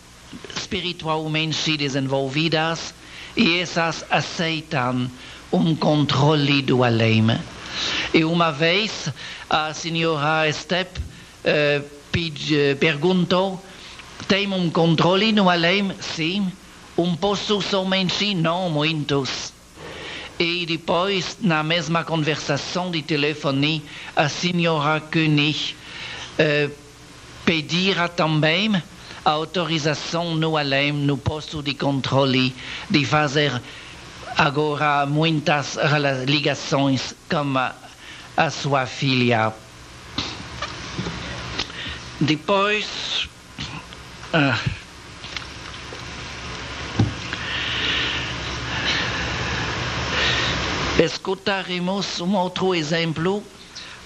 espiritualmente 0.57 1.77
desenvolvidas, 1.77 2.95
e 3.37 3.59
essas 3.59 4.05
aceitam 4.11 5.11
um 5.53 5.75
controle 5.75 6.63
do 6.63 6.85
além. 6.85 7.27
E 8.15 8.25
uma 8.25 8.51
vez 8.51 9.09
a 9.49 9.73
senhora 9.75 10.51
Step 10.53 11.01
eh, 11.45 11.83
pedi- 12.13 12.75
perguntou: 12.79 13.63
tem 14.29 14.47
um 14.53 14.71
controle 14.71 15.33
no 15.33 15.49
além? 15.51 15.93
Sim. 16.01 16.51
Um 16.97 17.17
pouco 17.17 17.63
somente, 17.63 18.35
não 18.35 18.69
muitos. 18.69 19.53
E 20.41 20.65
depois, 20.65 21.37
na 21.43 21.63
mesma 21.63 22.03
conversação 22.03 22.91
de 22.91 23.03
telefone, 23.03 23.85
a 24.17 24.27
senhora 24.27 24.99
König 24.99 25.77
eh, 26.39 26.71
pedira 27.45 28.09
também 28.09 28.83
a 29.23 29.31
autorização 29.31 30.35
no 30.35 30.57
além, 30.57 30.93
no 30.93 31.19
posto 31.19 31.63
de 31.63 31.75
controle, 31.75 32.57
de 32.89 33.05
fazer 33.05 33.53
agora 34.35 35.05
muitas 35.05 35.77
ligações 36.27 37.15
com 37.29 37.59
a, 37.59 37.75
a 38.35 38.49
sua 38.49 38.87
filha. 38.87 39.53
Depois. 42.19 43.29
ah, 44.33 44.59
escutaremos 51.01 52.21
um 52.21 52.37
outro 52.37 52.75
exemplo 52.75 53.43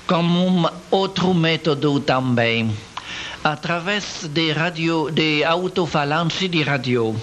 com 0.06 0.22
um 0.22 0.64
outro 0.92 1.34
método 1.34 1.98
também, 1.98 2.70
através 3.42 4.28
de 4.28 4.52
radio, 4.52 5.10
de 5.10 5.42
autofalante 5.42 6.46
de 6.46 6.62
radio. 6.62 7.20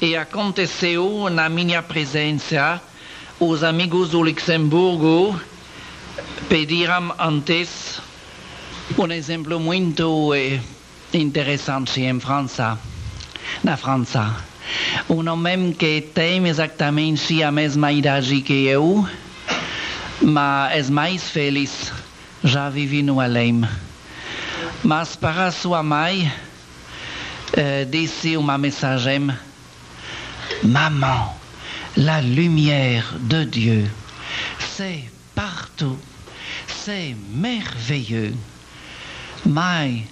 E 0.00 0.14
aconteceu 0.16 1.28
na 1.28 1.48
minha 1.48 1.82
presença, 1.82 2.80
os 3.40 3.64
amigos 3.64 4.10
do 4.10 4.20
Luxemburgo 4.20 5.40
pediram 6.48 7.14
antes 7.18 8.00
um 8.96 9.10
exemplo 9.10 9.58
muito 9.58 10.34
eh, 10.34 10.60
interessante 11.12 12.00
em 12.00 12.20
França, 12.20 12.78
na 13.64 13.76
França. 13.76 14.51
Um 15.12 15.28
homem 15.28 15.74
que 15.74 16.00
tem 16.00 16.48
exatamente 16.48 17.42
a 17.42 17.52
mesma 17.52 17.92
idade 17.92 18.40
que 18.40 18.64
eu, 18.64 19.06
mas 20.22 20.88
é 20.88 20.90
mais 20.90 21.28
feliz, 21.28 21.92
já 22.42 22.70
vive 22.70 23.02
no 23.02 23.20
além. 23.20 23.62
Mas 24.82 25.14
para 25.14 25.50
sua 25.50 25.82
mãe, 25.82 26.32
euh, 27.58 27.84
disse 27.90 28.38
uma 28.38 28.56
mensagem: 28.56 29.28
Maman, 30.62 31.34
la 31.98 32.20
lumière 32.20 33.04
de 33.20 33.44
Dieu, 33.44 33.90
c'est 34.58 35.10
partout, 35.34 35.98
c'est 36.66 37.14
merveilleux. 37.34 38.34
Mãe, 39.44 40.08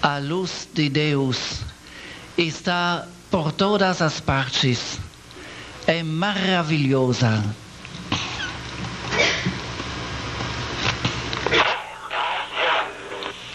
a 0.00 0.20
luz 0.20 0.68
de 0.74 0.88
Deus 0.88 1.64
está 2.38 3.08
por 3.32 3.50
todas 3.50 4.02
as 4.02 4.20
partes. 4.20 5.00
É 5.86 6.02
maravilhosa. 6.02 7.42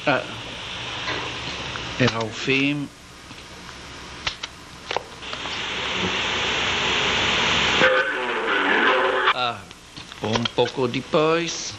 Ah, 0.07 0.23
era 1.99 2.25
o 2.25 2.29
fim. 2.29 2.89
Ah, 9.35 9.59
um 10.23 10.43
pouco 10.55 10.87
depois. 10.87 11.76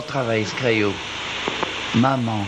Outra 0.00 0.22
vez, 0.22 0.50
creio. 0.54 0.94
Maman. 1.94 2.46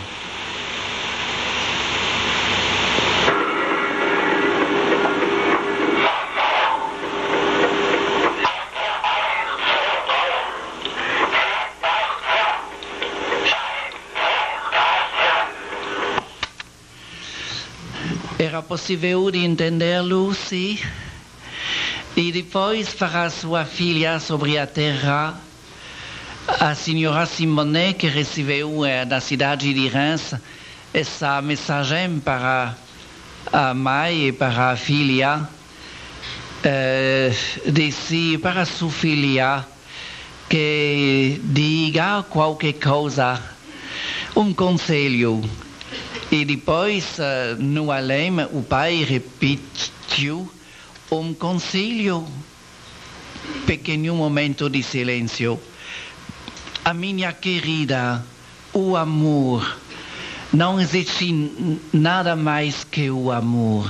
Era 18.39 18.63
possível 18.63 19.29
de 19.29 19.45
entendê-lo, 19.45 20.33
sim. 20.33 20.79
E 22.17 22.31
depois 22.31 22.89
fará 22.89 23.29
sua 23.29 23.63
filha 23.63 24.19
sobre 24.19 24.57
a 24.57 24.65
terra 24.65 25.39
a 26.47 26.75
senhora 26.75 27.25
Simone, 27.25 27.93
que 27.93 28.07
recebeu 28.07 28.85
eh, 28.85 29.05
da 29.05 29.21
cidade 29.21 29.73
de 29.73 29.87
Reims 29.87 30.35
essa 30.93 31.41
mensagem 31.41 32.19
para 32.19 32.75
a 33.51 33.73
mãe 33.73 34.27
e 34.27 34.31
para 34.31 34.71
a 34.71 34.75
filha, 34.75 35.47
eh, 36.63 37.31
disse 37.65 38.37
para 38.39 38.65
sua 38.65 38.91
filha 38.91 39.65
que 40.49 41.39
diga 41.45 42.23
qualquer 42.23 42.73
coisa, 42.73 43.41
um 44.35 44.53
conselho. 44.53 45.41
E 46.29 46.43
depois, 46.43 47.19
eh, 47.19 47.55
no 47.57 47.89
além, 47.89 48.31
o 48.51 48.61
pai 48.63 49.03
repetiu 49.03 50.51
um 51.09 51.33
conselho. 51.33 52.27
Pequeno 53.65 54.15
momento 54.15 54.69
de 54.69 54.83
silêncio. 54.83 55.59
A 56.85 56.93
minha 56.93 57.31
querida, 57.31 58.21
o 58.73 58.97
amor. 58.97 59.77
Não 60.51 60.81
existe 60.81 61.31
nada 61.93 62.35
mais 62.35 62.83
que 62.83 63.09
o 63.09 63.31
amor. 63.31 63.89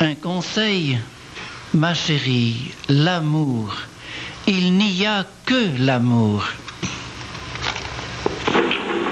Un 0.00 0.14
conseil, 0.14 0.98
ma 1.74 1.94
chérie, 1.94 2.74
l'amour. 2.88 3.76
Il 4.46 4.72
n'y 4.72 5.04
a 5.06 5.26
que 5.44 5.76
l'amour. 5.78 6.42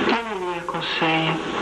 Qual 0.09 0.55
é 0.55 0.59
o 0.59 0.63
conselho? 0.63 1.61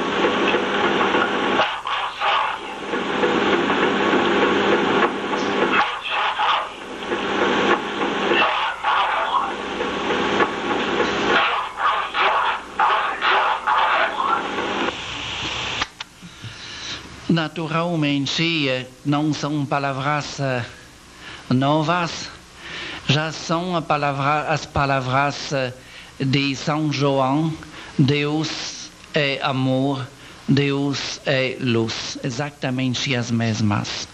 Naturalmente, 17.49 18.69
eh, 18.69 18.87
não 19.07 19.33
são 19.33 19.65
palavras 19.65 20.39
eh, 20.39 20.63
novas, 21.49 22.29
já 23.09 23.33
são 23.33 23.81
palavra- 23.81 24.53
as 24.53 24.67
palavras 24.67 25.51
eh, 25.55 25.73
de 26.21 26.55
São 26.55 26.93
João: 26.93 27.51
Deus 27.99 28.91
é 29.15 29.41
amor, 29.43 30.07
Deus 30.47 31.23
é 31.25 31.57
luz, 31.59 32.19
exatamente 32.23 33.17
as 33.17 33.31
mesmas. 33.31 34.07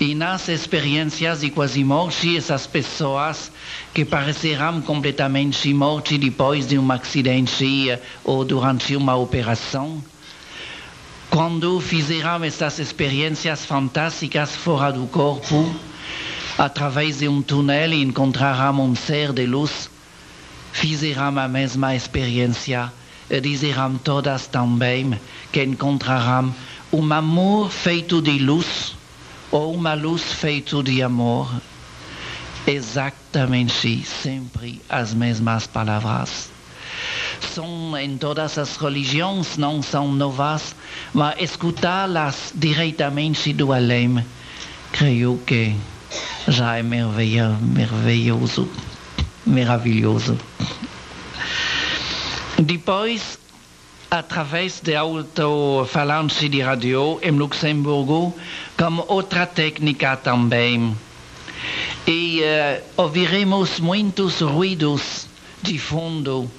E 0.00 0.12
nas 0.16 0.48
experiências 0.48 1.42
de 1.42 1.50
quase 1.50 1.84
morte, 1.84 2.36
essas 2.36 2.66
pessoas 2.66 3.52
que 3.94 4.04
parecerão 4.04 4.82
completamente 4.82 5.72
mortes 5.72 6.18
depois 6.18 6.66
de 6.66 6.76
um 6.76 6.90
acidente 6.90 7.96
ou 8.24 8.44
durante 8.44 8.96
uma 8.96 9.14
operação, 9.14 10.02
quando 11.30 11.78
fizeram 11.80 12.42
essas 12.42 12.78
experiências 12.78 13.64
fantásticas 13.64 14.56
fora 14.56 14.92
do 14.92 15.06
corpo, 15.06 15.74
através 16.56 17.18
de 17.18 17.28
um 17.28 17.42
túnel 17.42 17.92
e 17.92 18.02
encontraram 18.02 18.80
um 18.80 18.94
ser 18.94 19.32
de 19.32 19.46
luz, 19.46 19.90
fizeram 20.72 21.38
a 21.38 21.46
mesma 21.46 21.94
experiência 21.94 22.92
e 23.28 23.40
dizerão 23.40 23.98
todas 23.98 24.46
também 24.46 25.18
que 25.52 25.62
encontrarão 25.62 26.54
um 26.92 27.12
amor 27.12 27.70
feito 27.70 28.22
de 28.22 28.38
luz 28.38 28.96
ou 29.50 29.74
uma 29.74 29.94
luz 29.94 30.32
feito 30.32 30.82
de 30.82 31.02
amor. 31.02 31.52
Exatamente 32.66 34.04
sempre 34.04 34.80
as 34.88 35.14
mesmas 35.14 35.66
palavras 35.66 36.57
são 37.46 37.96
em 37.96 38.16
todas 38.16 38.58
as 38.58 38.76
religiões, 38.76 39.56
não 39.56 39.82
são 39.82 40.12
novas, 40.12 40.74
mas 41.12 41.40
escutá-las 41.40 42.52
diretamente 42.54 43.52
do 43.52 43.72
além, 43.72 44.24
creio 44.92 45.40
que 45.46 45.74
já 46.46 46.76
é 46.76 46.82
maravilhoso. 46.82 48.68
Maravilhoso. 49.46 50.38
Depois, 52.58 53.38
através 54.10 54.80
de 54.80 54.94
alto-falante 54.94 56.48
de 56.48 56.60
rádio 56.60 57.18
em 57.22 57.30
Luxemburgo, 57.30 58.34
como 58.76 59.04
outra 59.08 59.46
técnica 59.46 60.16
também. 60.16 60.96
E 62.06 62.42
eh, 62.42 62.82
ouviremos 62.96 63.78
muitos 63.80 64.40
ruídos 64.40 65.26
de 65.62 65.78
fundo 65.78 66.50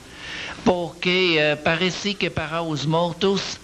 porque 0.63 1.37
eh, 1.37 1.55
parece 1.55 2.13
que 2.13 2.29
para 2.29 2.61
os 2.61 2.85
mortos 2.85 3.59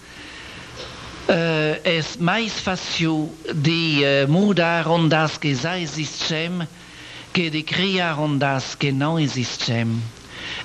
eh, 1.28 1.80
é 1.84 2.00
mais 2.20 2.52
fácil 2.60 3.32
de 3.54 4.04
eh, 4.04 4.26
mudar 4.26 4.86
ondas 4.88 5.36
que 5.38 5.54
já 5.54 5.78
existem 5.78 6.66
que 7.32 7.50
de 7.50 7.62
criar 7.62 8.18
ondas 8.18 8.74
que 8.74 8.92
não 8.92 9.18
existem. 9.18 10.00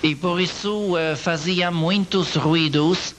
E 0.04 0.16
por 0.16 0.40
isso 0.40 0.96
eh, 0.98 1.16
fazia 1.16 1.72
muitos 1.72 2.36
ruídos 2.36 3.16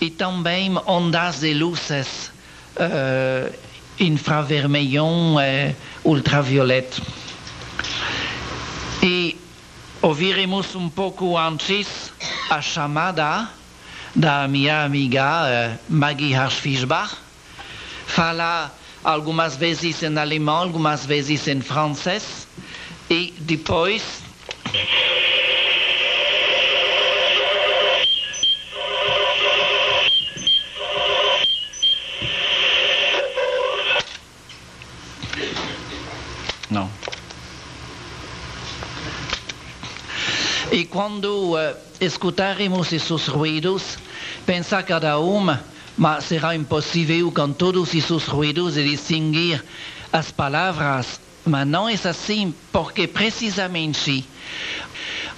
e 0.00 0.10
também 0.10 0.76
ondas 0.86 1.40
de 1.40 1.52
luzes 1.54 2.30
eh, 2.76 3.52
infravermelhão 3.98 5.36
ultravioleta. 6.04 7.02
E 9.02 9.36
ouviremos 10.06 10.76
um 10.76 10.88
pouco 10.88 11.36
antes 11.36 12.12
a 12.48 12.62
chamada 12.62 13.50
da 14.14 14.46
minha 14.46 14.84
amiga 14.84 15.48
eh, 15.48 15.78
Maggie 15.88 16.32
Harsch-Fischbach. 16.32 17.16
Fala 18.06 18.72
algumas 19.02 19.56
vezes 19.56 20.04
em 20.04 20.16
alemão, 20.16 20.58
algumas 20.58 21.04
vezes 21.04 21.48
em 21.48 21.60
francês. 21.60 22.46
E 23.10 23.34
depois 23.40 24.22
Não. 36.70 36.88
E 40.72 40.84
quando 40.84 41.54
uh, 41.54 41.76
escutaremos 42.00 42.92
esses 42.92 43.28
ruídos, 43.28 43.98
pensa 44.44 44.82
cada 44.82 45.18
um, 45.20 45.56
mas 45.96 46.24
será 46.24 46.54
impossível 46.54 47.30
com 47.32 47.52
todos 47.52 47.94
esses 47.94 48.26
ruídos 48.26 48.74
distinguir 48.74 49.64
as 50.12 50.30
palavras. 50.30 51.20
Mas 51.44 51.66
não 51.66 51.88
é 51.88 51.94
assim, 51.94 52.52
porque 52.72 53.06
precisamente 53.06 54.26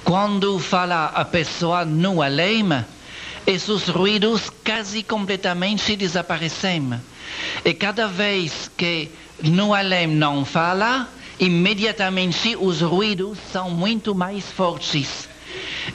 quando 0.04 0.58
fala 0.58 1.06
a 1.06 1.24
pessoa 1.24 1.84
no 1.84 2.22
além, 2.22 2.66
esses 3.46 3.88
ruídos 3.88 4.50
quase 4.64 5.02
completamente 5.02 5.96
desaparecem. 5.96 6.98
E 7.62 7.74
cada 7.74 8.08
vez 8.08 8.70
que 8.74 9.10
no 9.42 9.74
além 9.74 10.06
não 10.06 10.46
fala, 10.46 11.06
imediatamente 11.38 12.56
os 12.56 12.80
ruídos 12.80 13.38
são 13.52 13.70
muito 13.70 14.14
mais 14.14 14.44
fortes. 14.44 15.28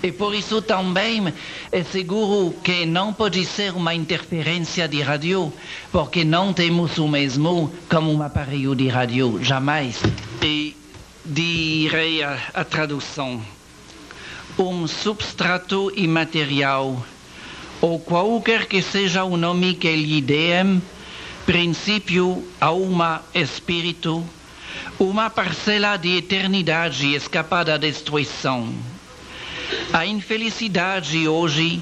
E 0.01 0.11
por 0.11 0.33
isso 0.33 0.61
também 0.61 1.33
é 1.71 1.83
seguro 1.83 2.53
que 2.63 2.85
não 2.85 3.13
pode 3.13 3.45
ser 3.45 3.73
uma 3.75 3.93
interferência 3.93 4.87
de 4.87 5.01
rádio, 5.01 5.53
porque 5.91 6.23
não 6.23 6.53
temos 6.53 6.97
o 6.97 7.07
mesmo 7.07 7.71
como 7.89 8.11
um 8.11 8.21
aparelho 8.21 8.75
de 8.75 8.87
rádio, 8.87 9.39
jamais. 9.43 10.01
E 10.41 10.75
direi 11.23 12.23
a, 12.23 12.37
a 12.53 12.63
tradução. 12.63 13.41
Um 14.57 14.87
substrato 14.87 15.91
imaterial, 15.95 17.03
ou 17.81 17.99
qualquer 17.99 18.65
que 18.65 18.81
seja 18.81 19.23
o 19.23 19.37
nome 19.37 19.73
que 19.73 19.95
lhe 19.95 20.21
deem, 20.21 20.81
princípio, 21.45 22.43
alma, 22.59 23.21
espírito, 23.33 24.23
uma 24.99 25.29
parcela 25.29 25.97
de 25.97 26.17
eternidade 26.17 27.13
escapada 27.13 27.73
da 27.73 27.77
destruição. 27.77 28.73
A 29.91 30.05
infelicidade 30.05 31.27
hoje 31.27 31.81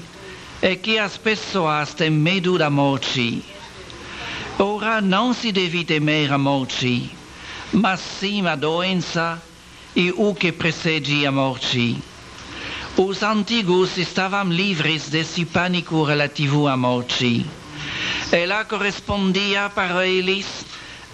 é 0.60 0.76
que 0.76 0.98
as 0.98 1.16
pessoas 1.16 1.92
têm 1.94 2.10
medo 2.10 2.56
da 2.56 2.70
morte. 2.70 3.44
Ora, 4.58 5.00
não 5.00 5.32
se 5.32 5.50
deve 5.50 5.84
temer 5.84 6.32
a 6.32 6.38
morte, 6.38 7.10
mas 7.72 8.00
sim 8.00 8.46
a 8.46 8.54
doença 8.54 9.42
e 9.96 10.12
o 10.16 10.34
que 10.34 10.52
precede 10.52 11.26
a 11.26 11.32
morte. 11.32 11.96
Os 12.96 13.22
antigos 13.22 13.96
estavam 13.96 14.44
livres 14.44 15.08
desse 15.08 15.44
pânico 15.44 16.02
relativo 16.04 16.68
à 16.68 16.76
morte. 16.76 17.46
Ela 18.30 18.64
correspondia 18.64 19.70
para 19.74 20.06
eles 20.06 20.64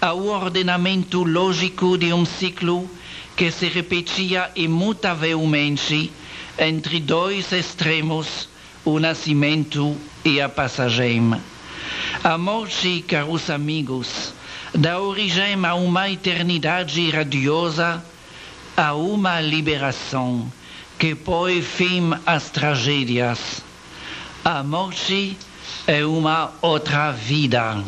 ao 0.01 0.25
ordenamento 0.27 1.23
lógico 1.23 1.97
de 1.97 2.13
um 2.13 2.25
ciclo 2.25 2.89
que 3.35 3.51
se 3.51 3.67
repetia 3.67 4.49
imutavelmente 4.55 6.11
entre 6.57 6.99
dois 6.99 7.51
extremos, 7.51 8.47
o 8.85 8.99
nascimento 8.99 9.95
e 10.23 10.39
a 10.39 10.47
passagem. 10.47 11.33
A 12.23 12.37
morte, 12.37 13.03
caros 13.07 13.49
amigos, 13.49 14.33
dá 14.73 14.99
origem 14.99 15.55
a 15.65 15.75
uma 15.75 16.09
eternidade 16.09 17.09
radiosa, 17.09 18.03
a 18.75 18.93
uma 18.93 19.41
liberação 19.41 20.51
que 20.97 21.15
põe 21.15 21.61
fim 21.61 22.11
às 22.25 22.49
tragédias. 22.49 23.61
A 24.43 24.63
morte 24.63 25.37
é 25.87 26.05
uma 26.05 26.51
outra 26.61 27.11
vida. 27.11 27.83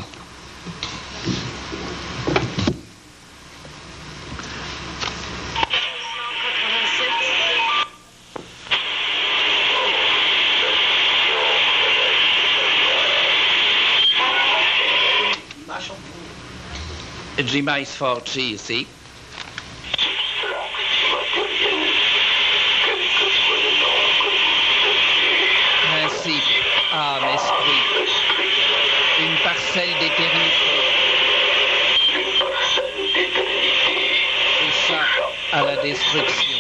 Jimmy 17.51 17.85
Sforci 17.85 18.53
ici. 18.53 18.87
Ainsi, 25.97 26.39
âme, 26.93 27.27
esprit, 27.35 27.83
une 29.19 29.37
parcelle 29.43 29.89
d'éternité. 29.99 30.71
Tout 34.59 34.73
ça 34.87 35.57
à 35.57 35.63
la 35.63 35.75
destruction. 35.75 36.50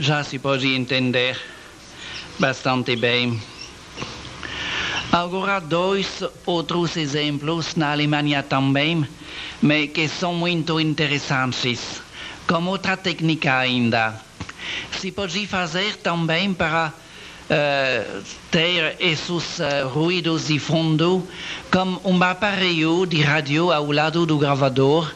Já 0.00 0.22
se 0.22 0.38
pode 0.38 0.68
entender 0.68 1.38
bastante 2.38 2.96
bem. 2.96 3.40
Agora, 5.10 5.60
dois 5.60 6.22
outros 6.46 6.96
exemplos 6.96 7.74
na 7.74 7.92
Alemanha 7.92 8.42
também, 8.42 9.06
mas 9.60 9.90
que 9.90 10.08
são 10.08 10.34
muito 10.34 10.78
interessantes. 10.78 12.02
Com 12.46 12.66
outra 12.66 12.96
técnica 12.96 13.58
ainda. 13.58 14.14
Se 14.98 15.10
pode 15.10 15.46
fazer 15.46 15.96
também 15.96 16.52
para 16.54 16.92
uh, 16.92 18.22
ter 18.50 18.96
esses 19.00 19.58
uh, 19.58 19.88
ruídos 19.88 20.46
de 20.46 20.58
fundo 20.58 21.26
com 21.70 22.00
um 22.04 22.22
aparelho 22.22 23.06
de 23.06 23.20
rádio 23.20 23.72
ao 23.72 23.90
lado 23.90 24.26
do 24.26 24.38
gravador, 24.38 25.12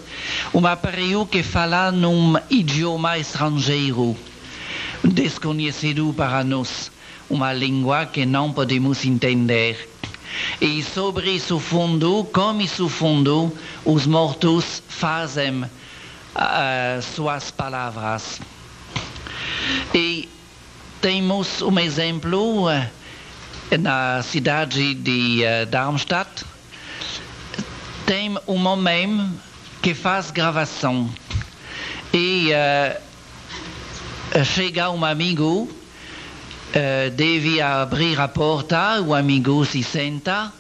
um 0.53 0.67
aparelho 0.67 1.27
que 1.27 1.43
fala 1.43 1.93
num 1.93 2.35
idioma 2.51 3.19
estrangeiro 3.19 4.17
desconhecido 5.05 6.13
para 6.17 6.45
nós, 6.45 6.91
uma 7.29 7.53
língua 7.53 8.07
que 8.07 8.25
não 8.25 8.53
podemos 8.53 9.05
entender. 9.05 9.89
E 10.61 10.83
sobre 10.83 11.31
isso 11.31 11.59
fundo, 11.59 12.25
como 12.33 12.63
isso 12.63 12.89
fundo, 12.89 13.53
os 13.85 14.07
mortos 14.07 14.83
fazem 14.89 15.63
uh, 15.63 17.03
suas 17.15 17.51
palavras. 17.51 18.41
E 19.95 20.29
temos 21.01 21.61
um 21.63 21.79
exemplo 21.79 22.69
uh, 22.69 22.89
na 23.79 24.23
cidade 24.23 24.95
de 24.95 25.43
uh, 25.43 25.67
Darmstadt. 25.67 26.45
Tem 28.07 28.37
um 28.47 28.67
homem 28.67 29.31
que 29.83 29.95
faz 29.95 30.31
gravação. 30.31 31.11
E 32.15 32.51
uh, 32.53 33.12
chega 34.45 34.91
um 34.91 35.05
amigo, 35.05 35.69
uh, 35.69 37.11
deve 37.11 37.61
abrir 37.61 38.19
a 38.19 38.27
porta, 38.27 39.01
o 39.03 39.15
amigo 39.15 39.65
se 39.67 39.83
senta 39.83 40.51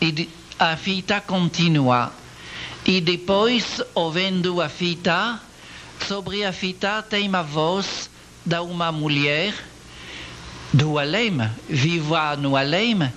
e 0.00 0.28
a 0.58 0.76
fita 0.76 1.20
continua. 1.20 2.12
E 2.84 3.00
depois, 3.00 3.80
ouvindo 3.94 4.60
a 4.60 4.68
fita, 4.68 5.40
sobre 6.06 6.44
a 6.44 6.52
fita 6.52 7.00
tem 7.02 7.28
uma 7.28 7.44
voz 7.44 8.10
de 8.44 8.58
uma 8.58 8.90
mulher 8.90 9.54
do 10.72 10.98
além, 10.98 11.38
viva 11.68 12.34
no 12.34 12.56
além, 12.56 13.12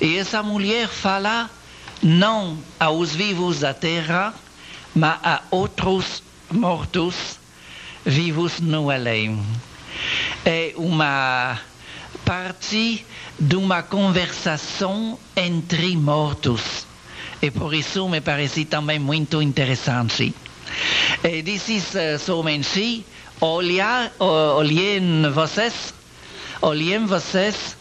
e 0.00 0.16
essa 0.16 0.42
mulher 0.42 0.88
fala 0.88 1.50
não 2.02 2.58
aos 2.78 3.14
vivos 3.14 3.60
da 3.60 3.74
terra, 3.74 4.32
mas 4.94 5.18
a 5.22 5.42
outros 5.50 6.22
mortos 6.50 7.39
vivos 8.04 8.60
no 8.60 8.90
além. 8.90 9.42
É 10.44 10.72
uma 10.76 11.58
parte 12.24 13.04
de 13.38 13.56
uma 13.56 13.82
conversação 13.82 15.18
entre 15.36 15.96
mortos. 15.96 16.86
E 17.42 17.50
por 17.50 17.74
isso 17.74 18.08
me 18.08 18.20
parece 18.20 18.64
também 18.64 18.98
muito 18.98 19.40
interessante. 19.40 20.34
E 21.24 21.42
disse 21.42 21.78
uh, 21.78 22.18
somente, 22.18 23.04
olhar, 23.40 24.12
olhem 24.18 25.30
vocês, 25.32 25.94
olhem 26.60 27.06
vocês, 27.06 27.76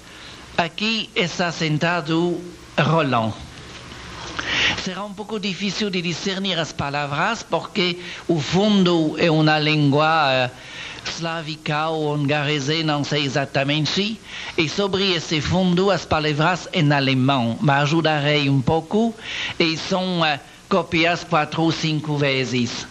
aqui 0.57 1.09
está 1.15 1.51
sentado 1.51 2.41
Roland. 2.77 3.33
Será 4.89 5.03
um 5.03 5.13
pouco 5.13 5.39
difícil 5.39 5.91
de 5.91 6.01
discernir 6.01 6.57
as 6.57 6.71
palavras 6.71 7.43
porque 7.43 7.99
o 8.27 8.39
fundo 8.39 9.15
é 9.19 9.29
uma 9.29 9.59
língua 9.59 10.49
uh, 10.49 11.07
slávica 11.07 11.89
ou 11.89 12.15
hongarese, 12.15 12.81
não 12.81 13.03
sei 13.03 13.23
exatamente, 13.23 14.19
e 14.57 14.67
sobre 14.67 15.11
esse 15.13 15.41
fundo 15.41 15.91
as 15.91 16.05
palavras 16.05 16.67
em 16.73 16.91
alemão. 16.91 17.55
Mas 17.61 17.83
ajudarei 17.83 18.49
um 18.49 18.63
pouco 18.63 19.13
e 19.59 19.77
são 19.77 20.21
uh, 20.21 20.39
copias 20.67 21.23
quatro 21.23 21.61
ou 21.61 21.71
cinco 21.71 22.17
vezes. 22.17 22.87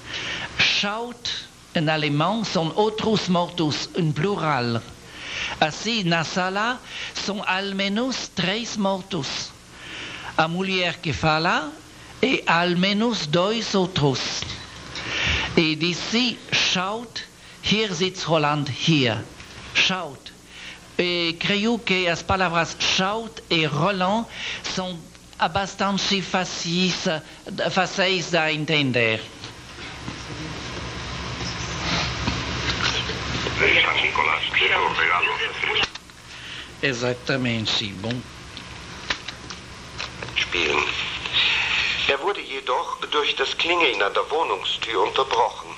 Schaut 0.57 1.49
em 1.75 1.89
alemão 1.91 2.45
são 2.45 2.73
outros 2.77 3.29
mortos, 3.29 3.91
em 3.97 4.13
plural. 4.13 4.81
Assim, 5.61 6.05
na 6.05 6.23
sala 6.23 6.81
são 7.13 7.43
ao 7.45 7.75
menos 7.75 8.29
três 8.29 8.77
mortos. 8.77 9.51
A 10.37 10.47
mulher 10.47 10.99
que 10.99 11.13
fala 11.13 11.73
e 12.23 12.43
ao 12.47 12.71
menos 12.77 13.27
dois 13.27 13.75
outros. 13.75 14.43
E 15.57 15.75
disse, 15.77 16.39
schaut, 16.53 17.25
hier 17.63 17.93
sitzt 17.95 18.25
Roland, 18.29 18.69
hier. 18.69 19.25
Schaut. 19.75 20.33
E 20.99 21.37
creio 21.39 21.79
que 21.79 22.09
as 22.09 22.23
palavras 22.23 22.77
schaut 22.81 23.43
e 23.51 23.65
Roland 23.67 24.27
são 24.63 24.99
bastante 25.53 26.21
fáceis, 26.23 27.05
fáceis 27.71 28.31
de 28.31 28.53
entender. 28.53 29.21
Exatamente. 36.83 37.93
Bom, 38.01 38.21
spielen. 40.37 41.18
Er 42.09 42.21
wurde 42.23 42.41
jedoch 42.41 42.99
durch 43.11 43.37
das 43.37 43.57
Klingeln 43.57 44.03
an 44.03 44.15
der 44.15 44.31
Wohnungstür 44.31 45.03
unterbrochen. 45.03 45.69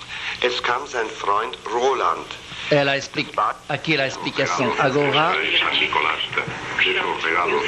Es 0.41 0.63
kam 0.63 0.87
sein 0.87 1.09
Freund 1.09 1.59
Roland. 1.67 2.31
ela 2.71 2.97
explica, 2.97 3.57
aqui 3.69 4.01
a 4.01 4.07
explicação. 4.07 4.73
Agora, 4.79 5.35
San 5.59 5.81
Nicolás, 5.81 6.21
quiero 6.79 7.17
regalo. 7.21 7.61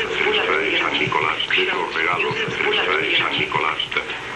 San 0.78 0.98
Nicolás, 0.98 1.42
quiero 1.50 1.90
regalo. 1.90 2.32
San 3.18 3.38
Nicolás, 3.38 3.78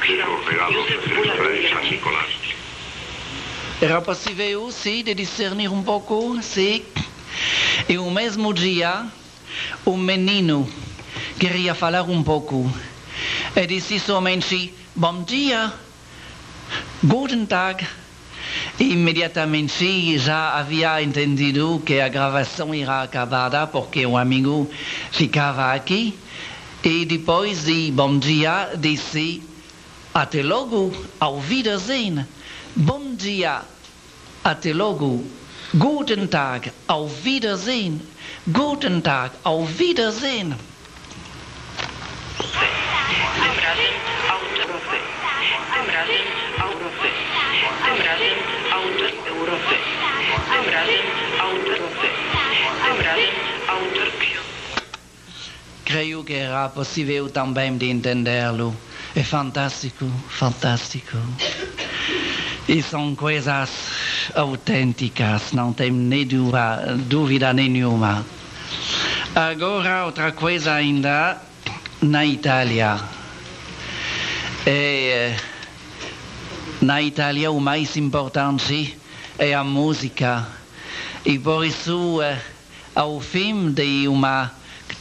quiero 0.01 0.45
regalo. 0.45 0.87
San 1.69 1.85
Nicolás. 1.89 2.31
era 3.81 4.01
possível, 4.01 4.73
sim, 4.73 5.05
de 5.05 5.15
discernir 5.15 5.71
um 5.71 5.83
pouco, 5.83 6.43
sim. 6.43 6.85
E 7.89 7.99
o 7.99 8.11
mesmo 8.11 8.53
dia, 8.53 9.07
o 9.85 9.97
menino 9.97 10.69
queria 11.39 11.75
falar 11.75 12.03
um 12.03 12.23
pouco. 12.23 12.69
E 13.57 13.67
disse 13.67 13.99
somente, 13.99 14.75
bom 14.95 15.23
dia, 15.23 15.73
guten 17.03 17.47
Tag. 17.47 17.87
Imediatamente 18.79 20.19
já 20.19 20.59
havia 20.59 21.01
entendido 21.03 21.81
que 21.83 21.99
a 21.99 22.09
gravação 22.11 22.75
era 22.75 23.03
acabada 23.03 23.67
porque 23.67 24.05
um 24.05 24.15
amigo 24.19 24.71
ficava 25.11 25.73
aqui. 25.73 26.13
E 26.85 27.07
depois 27.07 27.65
de 27.65 27.91
bom 27.93 28.19
dia, 28.19 28.73
disse 28.77 29.43
até 30.13 30.43
logo, 30.43 30.93
auf 31.19 31.49
Wiedersehen. 31.49 32.27
Bom 32.77 33.15
dia, 33.15 33.63
até 34.45 34.75
logo. 34.75 35.25
Guten 35.75 36.29
Tag, 36.29 36.71
auf 36.87 37.25
Wiedersehen. 37.25 38.03
Guten 38.47 39.01
Tag, 39.01 39.33
auf 39.45 39.79
Wiedersehen. 39.79 40.55
Tym 43.37 43.59
razem 43.65 43.95
auto 44.31 44.61
Europy. 44.63 44.99
Tym 45.75 45.87
razem 45.95 46.27
Europy. 46.59 47.11
Tym 47.97 48.05
razem 48.05 48.39
auto 48.73 49.05
Europy. 49.29 49.75
Tym 50.51 50.73
razem 50.73 51.05
auto 51.41 51.71
Europy. 51.73 52.09
Tym 52.83 53.05
razem 53.05 53.31
auto 53.69 54.01
Creio 55.85 56.25
que 56.25 56.35
era 56.35 56.69
possível 56.69 57.31
também 57.31 57.79
de 57.79 57.87
entendê-lo. 57.91 58.75
É 59.15 59.23
fantástico, 59.23 60.05
fantástico. 60.29 61.17
E 62.69 62.83
são 62.83 63.15
coisas 63.15 63.71
autênticas, 64.35 65.53
não 65.53 65.73
tem 65.73 65.91
nem 65.91 66.27
dúvida, 66.27 66.97
dúvida 67.09 67.53
nenhuma. 67.55 68.27
Agora, 69.35 70.05
outra 70.05 70.33
coisa 70.33 70.75
ainda, 70.75 71.41
na 72.03 72.27
Itália. 72.27 72.99
É, 74.67 75.37
na 76.87 77.03
Itália, 77.03 77.51
o 77.51 77.61
mais 77.61 77.97
importante 77.97 78.97
é 79.37 79.53
a 79.53 79.65
música. 79.65 80.47
E 81.25 81.37
por 81.37 81.67
isso, 81.67 82.23
eh, 82.23 82.41
ao 82.95 83.19
fim 83.21 83.73
de 83.73 84.07
uma 84.07 84.53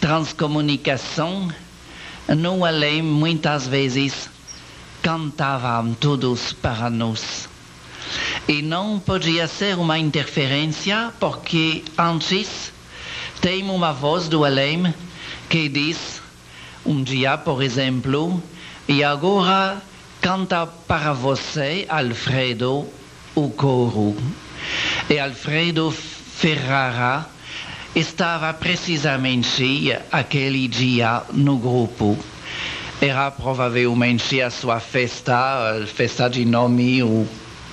transcomunicação, 0.01 1.47
no 2.27 2.65
além, 2.65 3.03
muitas 3.03 3.67
vezes, 3.67 4.27
cantavam 5.03 5.93
todos 5.93 6.53
para 6.53 6.89
nós. 6.89 7.47
E 8.47 8.63
não 8.63 8.99
podia 8.99 9.47
ser 9.47 9.77
uma 9.77 9.99
interferência, 9.99 11.13
porque 11.19 11.83
antes 11.95 12.73
tem 13.41 13.69
uma 13.69 13.93
voz 13.93 14.27
do 14.27 14.43
além 14.43 14.91
que 15.47 15.69
diz, 15.69 16.19
um 16.83 17.03
dia, 17.03 17.37
por 17.37 17.61
exemplo, 17.61 18.41
e 18.87 19.03
agora 19.03 19.79
canta 20.25 20.65
para 20.65 21.13
você, 21.13 21.85
Alfredo, 21.87 22.89
o 23.35 23.49
coro. 23.51 24.17
E 25.07 25.19
Alfredo 25.19 25.91
Ferrara 25.91 27.27
estava 27.95 28.51
precisamente 28.51 29.95
aquele 30.11 30.67
dia 30.67 31.21
no 31.31 31.59
grupo. 31.59 32.17
Era 32.99 33.29
provavelmente 33.29 34.41
a 34.41 34.49
sua 34.49 34.79
festa, 34.79 35.83
a 35.83 35.85
festa 35.85 36.27
de 36.27 36.43
nome, 36.43 37.03
o 37.03 37.27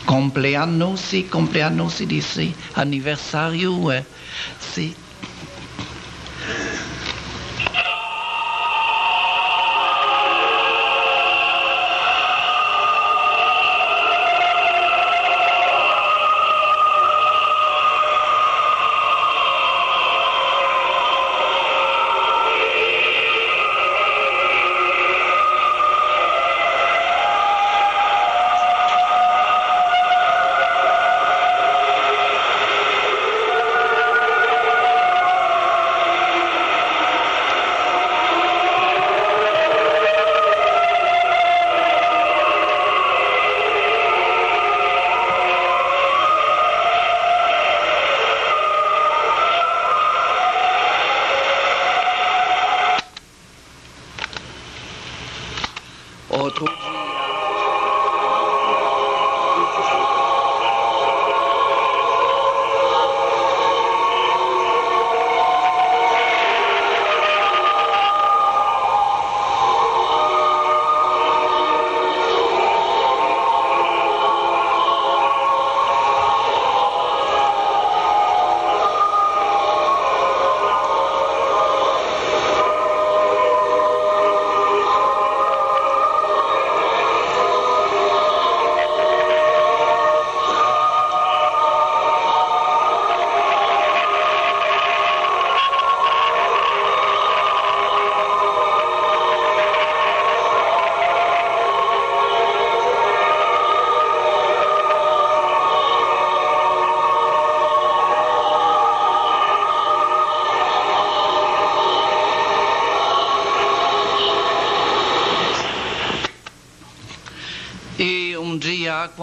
compleanno, 0.05 0.95
se 0.99 1.23
compleanno 1.23 1.89
se 1.89 2.05
disse, 2.05 2.55
aniversário, 2.75 3.91
eh, 3.91 4.05
sim. 4.61 4.95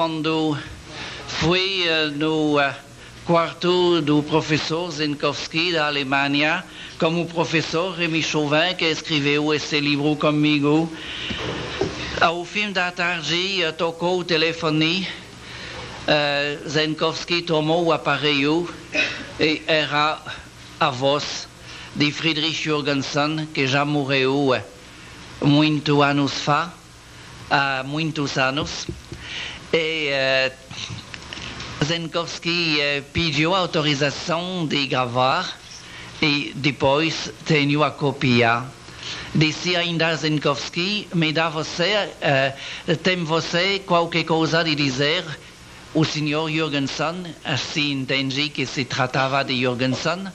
Quando 0.09 0.57
fui 1.27 1.83
uh, 1.87 2.09
no 2.17 2.59
uh, 2.59 2.73
quarto 3.27 4.01
do 4.01 4.23
professor 4.23 4.89
Zenkowski 4.89 5.71
da 5.71 5.85
Alemanha, 5.85 6.63
como 6.97 7.27
professor 7.27 7.93
Remy 7.93 8.23
Chauvin, 8.23 8.73
que 8.75 8.85
escreveu 8.85 9.53
esse 9.53 9.79
livro 9.79 10.15
comigo. 10.15 10.91
Ao 12.19 12.43
fim 12.43 12.71
da 12.71 12.91
tarde, 12.91 13.63
uh, 13.63 13.71
tocou 13.71 14.21
o 14.21 14.23
telefone. 14.23 15.07
Zenkowski 16.67 17.43
tomou 17.43 17.85
o 17.85 17.93
aparelho 17.93 18.67
e 19.39 19.61
era 19.67 20.19
a 20.79 20.89
voz 20.89 21.47
de 21.95 22.11
Friedrich 22.11 22.63
Jürgensen, 22.63 23.47
que 23.53 23.67
já 23.67 23.85
morreu 23.85 24.59
muito 25.39 26.01
anos 26.01 26.33
fa, 26.33 26.73
há 27.47 27.83
muitos 27.83 28.39
anos. 28.39 28.87
E 30.19 30.51
uh, 30.51 31.85
Zenkowski 31.85 32.77
uh, 32.77 33.03
pediu 33.13 33.55
autorização 33.55 34.67
de 34.67 34.85
gravar 34.85 35.57
e 36.21 36.51
depois 36.57 37.31
tenho 37.45 37.81
a 37.85 37.91
cópia. 37.91 38.63
Disse 39.33 39.77
ainda 39.77 40.13
Zenkowski, 40.17 41.07
me 41.15 41.31
dá 41.31 41.47
você, 41.47 42.11
uh, 42.19 42.95
tem 42.97 43.23
você 43.23 43.79
qualquer 43.79 44.25
coisa 44.25 44.61
de 44.61 44.75
dizer? 44.75 45.23
O 45.93 46.03
senhor 46.03 46.51
Jürgensen, 46.51 47.33
assim 47.45 47.93
entendi 47.93 48.49
que 48.49 48.65
se 48.65 48.83
tratava 48.83 49.41
de 49.45 49.57
Jürgensen, 49.57 50.27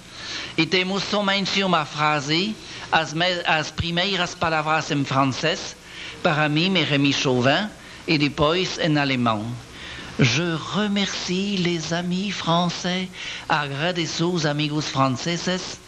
e 0.57 0.64
temos 0.64 1.05
somente 1.05 1.62
uma 1.62 1.85
frase, 1.85 2.57
as, 2.91 3.14
as 3.45 3.70
primeiras 3.70 4.35
palavras 4.35 4.91
em 4.91 5.05
francês, 5.05 5.76
para 6.22 6.49
mim 6.49 6.74
e 6.74 6.82
Rémi 6.82 7.12
Chauvin, 7.12 7.68
et 8.07 8.18
depois 8.18 8.78
em 8.78 8.99
alemão. 8.99 9.45
Je 10.19 10.57
remercie 10.77 11.57
les 11.57 11.93
amis 11.93 12.31
français, 12.31 13.09
agradeço 13.49 14.33
os 14.33 14.47
amigos 14.47 14.87
franceses 14.87 15.81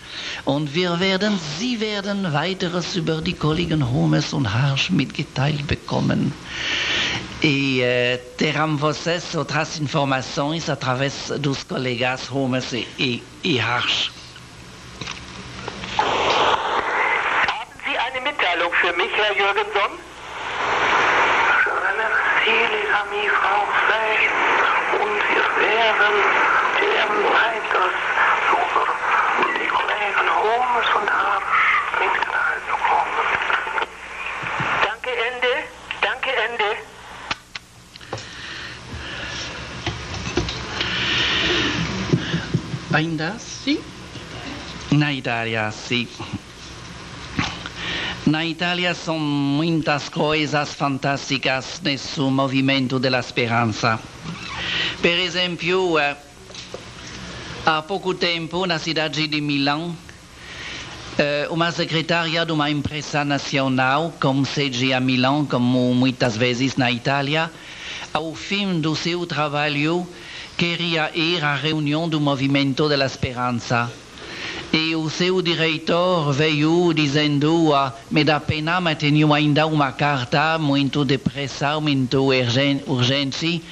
und 0.44 0.74
wir 0.74 0.98
werden, 0.98 1.38
Sie 1.58 1.78
werden 1.80 2.32
weiteres 2.32 2.96
über 2.96 3.20
die 3.22 3.34
Kollegen 3.34 3.82
Holmes 3.92 4.32
und 4.32 4.52
Harsch 4.52 4.90
mitgeteilt 4.90 5.68
bekommen. 5.68 6.32
E 7.40 7.82
uh, 7.82 8.18
terão 8.36 8.76
vocês 8.76 9.34
outras 9.36 9.78
informações 9.78 10.68
através 10.68 11.32
dos 11.38 11.62
colegas 11.62 12.26
Holmes 12.26 12.72
e, 12.72 12.86
e, 12.98 13.22
e 13.44 13.60
Harsch. 13.60 14.10
Ainda 42.96 43.36
sim? 43.38 43.78
Na 44.90 45.12
Itália, 45.12 45.70
sim. 45.70 46.08
Na 48.24 48.42
Itália 48.46 48.94
são 48.94 49.18
muitas 49.18 50.08
coisas 50.08 50.72
fantásticas 50.72 51.78
nesse 51.84 52.18
movimento 52.20 52.98
da 52.98 53.18
esperança. 53.18 54.00
Por 55.02 55.10
exemplo, 55.10 55.98
eh, 55.98 56.16
há 57.66 57.82
pouco 57.82 58.14
tempo, 58.14 58.64
na 58.64 58.78
cidade 58.78 59.26
de 59.26 59.42
Milão, 59.42 59.94
eh, 61.18 61.48
uma 61.50 61.70
secretária 61.72 62.46
de 62.46 62.52
uma 62.52 62.70
empresa 62.70 63.26
nacional, 63.26 64.14
com 64.18 64.42
sede 64.42 64.94
a 64.94 65.00
Milão, 65.00 65.44
como 65.44 65.94
muitas 65.94 66.34
vezes 66.34 66.76
na 66.76 66.90
Itália, 66.90 67.50
ao 68.14 68.34
fim 68.34 68.80
do 68.80 68.96
seu 68.96 69.26
trabalho, 69.26 70.08
queria 70.56 71.10
ir 71.14 71.44
à 71.44 71.54
reunião 71.54 72.08
do 72.08 72.20
movimento 72.20 72.88
da 72.88 73.04
esperança. 73.04 73.90
E 74.72 74.94
o 74.96 75.08
seu 75.08 75.40
diretor 75.40 76.32
veio 76.32 76.92
dizendo: 76.92 77.72
ah, 77.74 77.94
Me 78.10 78.24
dá 78.24 78.40
pena, 78.40 78.80
mas 78.80 78.98
tenho 78.98 79.32
ainda 79.32 79.66
uma 79.66 79.92
carta 79.92 80.58
muito 80.58 81.04
depressa, 81.04 81.78
muito 81.80 82.22
urgen- 82.24 82.82
urgente, 82.86 83.62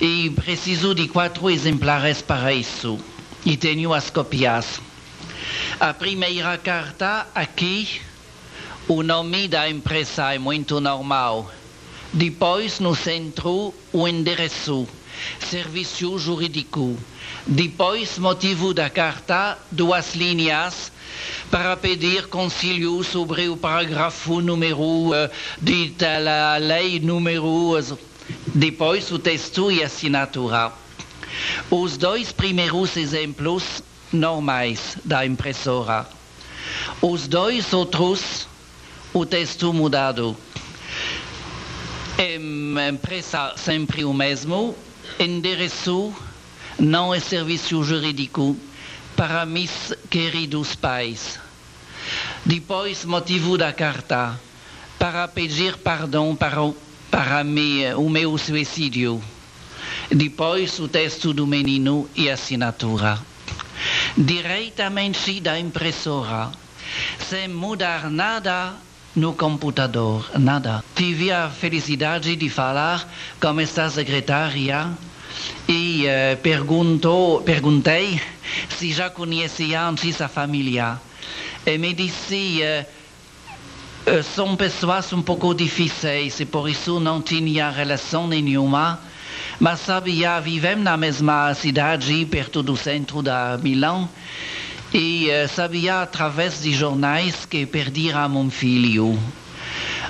e 0.00 0.30
preciso 0.30 0.94
de 0.94 1.08
quatro 1.08 1.50
exemplares 1.50 2.22
para 2.22 2.52
isso. 2.52 2.98
E 3.44 3.56
tenho 3.56 3.92
as 3.92 4.10
cópias. 4.10 4.80
A 5.80 5.92
primeira 5.94 6.56
carta, 6.58 7.26
aqui, 7.34 8.00
o 8.86 9.02
nome 9.02 9.48
da 9.48 9.68
empresa 9.68 10.34
é 10.34 10.38
muito 10.38 10.80
normal. 10.80 11.50
Depois, 12.12 12.80
no 12.80 12.94
centro, 12.94 13.74
o 13.92 14.08
endereço, 14.08 14.88
serviço 15.40 16.18
jurídico. 16.18 16.96
Depois, 17.46 18.18
motivo 18.18 18.74
da 18.74 18.90
carta, 18.90 19.58
duas 19.70 20.14
linhas 20.14 20.92
para 21.50 21.76
pedir 21.76 22.26
conselho 22.26 23.02
sobre 23.02 23.48
o 23.48 23.56
parágrafo 23.56 24.40
número 24.40 25.14
eh, 25.14 25.30
de 25.60 25.90
tal 25.90 26.60
lei 26.60 27.00
número. 27.00 27.98
Depois, 28.54 29.10
o 29.10 29.18
texto 29.18 29.72
e 29.72 29.82
assinatura. 29.82 30.72
Os 31.70 31.96
dois 31.96 32.32
primeiros 32.32 32.96
exemplos 32.96 33.82
normais 34.12 34.96
da 35.04 35.24
impressora. 35.24 36.06
Os 37.00 37.28
dois 37.28 37.72
outros, 37.72 38.46
o 39.12 39.24
texto 39.24 39.72
mudado. 39.72 40.36
Em 42.18 42.74
empresa 42.88 43.52
sempre 43.56 44.04
o 44.04 44.12
mesmo, 44.12 44.74
endereço 45.18 46.14
não 46.78 47.14
é 47.14 47.20
serviço 47.20 47.82
jurídico 47.82 48.56
para 49.16 49.44
meus 49.44 49.92
queridos 50.08 50.74
pais. 50.74 51.38
Depois, 52.44 53.04
motivo 53.04 53.58
da 53.58 53.72
carta, 53.72 54.38
para 54.98 55.26
pedir 55.28 55.76
perdão 55.76 56.34
para, 56.36 56.62
o- 56.62 56.76
para 57.10 57.42
me, 57.44 57.92
o 57.94 58.08
meu 58.08 58.36
suicídio. 58.38 59.22
Depois, 60.10 60.78
o 60.78 60.88
texto 60.88 61.32
do 61.34 61.46
menino 61.46 62.08
e 62.14 62.30
assinatura. 62.30 63.18
Diretamente 64.16 65.40
da 65.40 65.58
impressora, 65.58 66.50
sem 67.28 67.48
mudar 67.48 68.10
nada 68.10 68.74
no 69.18 69.34
computador, 69.34 70.24
nada. 70.38 70.84
Tive 70.94 71.32
a 71.32 71.50
felicidade 71.50 72.36
de 72.36 72.48
falar 72.48 73.06
com 73.40 73.58
esta 73.60 73.90
secretária 73.90 74.90
e 75.68 76.06
eh, 76.06 76.36
perguntou, 76.36 77.42
perguntei 77.42 78.20
se 78.68 78.92
já 78.92 79.10
conhecia 79.10 79.82
antes 79.82 80.20
a 80.20 80.28
família. 80.28 81.00
E 81.66 81.76
me 81.78 81.92
disse, 81.92 82.62
eh, 82.62 82.86
são 84.22 84.54
pessoas 84.56 85.12
um 85.12 85.20
pouco 85.20 85.52
difíceis 85.52 86.38
e 86.38 86.46
por 86.46 86.68
isso 86.68 87.00
não 87.00 87.20
tinha 87.20 87.70
relação 87.70 88.28
nenhuma, 88.28 89.00
mas 89.58 89.80
sabia, 89.80 90.40
vivemos 90.40 90.84
na 90.84 90.96
mesma 90.96 91.52
cidade, 91.54 92.24
perto 92.26 92.62
do 92.62 92.76
centro 92.76 93.20
da 93.20 93.58
Milão, 93.60 94.08
e 94.92 95.28
eh, 95.30 95.46
sabia 95.46 96.02
através 96.02 96.62
de 96.62 96.72
jornais 96.72 97.44
que 97.44 97.66
perderam 97.66 98.36
um 98.36 98.50
filho. 98.50 99.18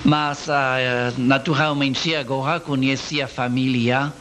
Mas 0.05 0.49
ah, 0.49 1.13
naturalmente 1.17 2.15
agora 2.15 2.61
conheci 2.61 3.21
a 3.21 3.27
família 3.27 4.13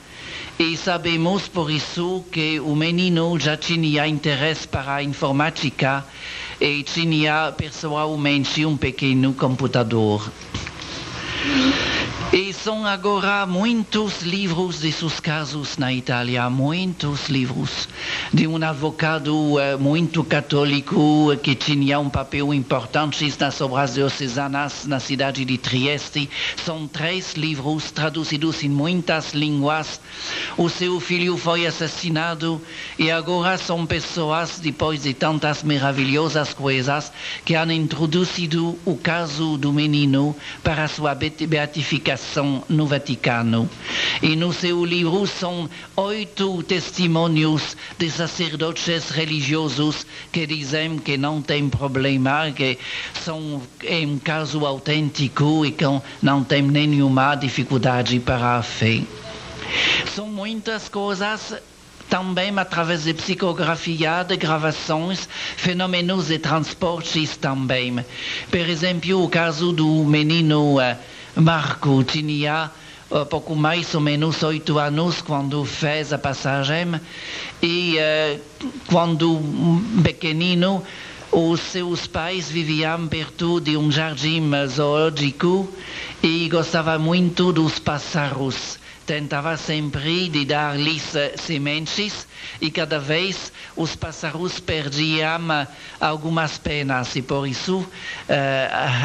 e 0.60 0.76
sabemos 0.76 1.48
por 1.48 1.70
isso 1.70 2.26
que 2.32 2.60
o 2.60 2.76
menino 2.76 3.40
já 3.40 3.56
tinha 3.56 4.08
interesse 4.08 4.68
para 4.68 4.96
a 4.96 5.04
informática 5.04 6.04
e 6.60 6.82
tinha 6.82 7.54
pessoalmente 7.56 8.66
um 8.66 8.76
pequeno 8.76 9.34
computador. 9.34 10.32
E 12.34 12.47
são 12.64 12.86
agora 12.86 13.46
muitos 13.46 14.22
livros 14.22 14.80
desses 14.80 15.20
casos 15.20 15.78
na 15.78 15.94
Itália, 15.94 16.50
muitos 16.50 17.30
livros 17.30 17.88
de 18.34 18.48
um 18.48 18.56
advogado 18.64 19.60
eh, 19.60 19.78
muito 19.78 20.24
católico 20.24 21.36
que 21.44 21.56
tinha 21.56 22.00
um 22.00 22.10
papel 22.10 22.54
importante 22.54 23.32
nas 23.40 23.62
obras 23.62 23.94
diocesanas 23.94 24.86
na 24.86 25.00
cidade 25.00 25.46
de 25.46 25.58
Trieste. 25.58 26.30
São 26.66 26.88
três 26.88 27.36
livros 27.36 27.92
traduzidos 27.92 28.64
em 28.64 28.70
muitas 28.70 29.34
línguas. 29.34 30.00
O 30.58 30.70
seu 30.70 31.00
filho 31.00 31.38
foi 31.38 31.66
assassinado 31.66 32.62
e 32.98 33.12
agora 33.12 33.58
são 33.58 33.86
pessoas, 33.86 34.60
depois 34.60 35.04
de 35.04 35.14
tantas 35.14 35.64
maravilhosas 35.64 36.54
coisas, 36.54 37.12
que 37.46 37.56
han 37.56 37.72
introduzido 37.74 38.78
o 38.86 38.96
caso 38.96 39.58
do 39.58 39.72
menino 39.72 40.36
para 40.64 40.88
sua 40.88 41.14
beati- 41.14 41.46
beatificação 41.46 42.47
Comissão 42.48 42.64
no 42.70 42.86
Vaticano. 42.86 43.70
E 44.22 44.36
no 44.36 44.54
seu 44.54 44.86
livro 44.86 45.28
são 45.28 45.70
oito 45.96 46.64
testemunhos 46.64 47.76
de 47.98 48.10
sacerdotes 48.10 49.10
religiosos 49.10 50.06
que 50.32 50.48
dizem 50.48 50.98
que 50.98 51.18
não 51.18 51.42
tem 51.42 51.70
problema, 51.70 52.52
que 52.52 52.80
são 53.24 53.62
é 53.84 54.06
um 54.06 54.18
caso 54.18 54.66
autêntico 54.66 55.66
e 55.66 55.72
que 55.72 55.86
não 56.22 56.44
tem 56.44 56.62
nenhuma 56.62 57.36
dificuldade 57.36 58.20
para 58.20 58.58
a 58.58 58.64
fé. 58.64 59.02
São 60.16 60.28
muitas 60.28 60.88
coisas 60.88 61.54
também 62.10 62.58
através 62.58 63.04
de 63.04 63.14
psicografia, 63.14 64.24
de 64.24 64.38
gravações, 64.38 65.28
fenômenos 65.58 66.28
de 66.28 66.40
transportes 66.40 67.36
também. 67.36 67.98
Por 68.50 68.60
exemplo, 68.60 69.26
o 69.26 69.30
caso 69.30 69.74
do 69.74 70.06
menino 70.06 70.78
uh, 70.78 70.96
Marco 71.40 72.04
tinha 72.04 72.72
uh, 73.12 73.26
pouco 73.26 73.56
mais 73.56 73.94
ou 73.94 74.02
menos 74.02 74.42
oito 74.44 74.80
anos 74.80 75.22
quando 75.22 75.64
fez 75.64 76.12
a 76.12 76.18
passagem. 76.18 77.00
E 77.62 77.96
uh, 77.98 78.70
quando 78.88 79.40
pequenino 80.04 80.84
os 81.32 81.60
seus 81.60 82.08
pais 82.08 82.50
viviam 82.50 83.08
perto 83.08 83.60
de 83.60 83.78
um 83.78 83.92
jardim 83.92 84.50
zoológico 84.68 85.70
e 86.24 86.50
gostava 86.50 86.98
muito 86.98 87.52
dos 87.52 87.80
pássaros 87.80 88.80
tentava 89.08 89.56
sempre 89.56 90.28
de 90.28 90.44
dar-lhes 90.44 91.14
sementes 91.38 92.28
e 92.60 92.70
cada 92.70 93.00
vez 93.00 93.54
os 93.74 93.96
pássaros 93.96 94.60
perdiam 94.60 95.66
algumas 96.00 96.58
penas 96.58 97.16
e 97.16 97.22
por 97.22 97.48
isso 97.48 97.80
uh, 97.80 97.88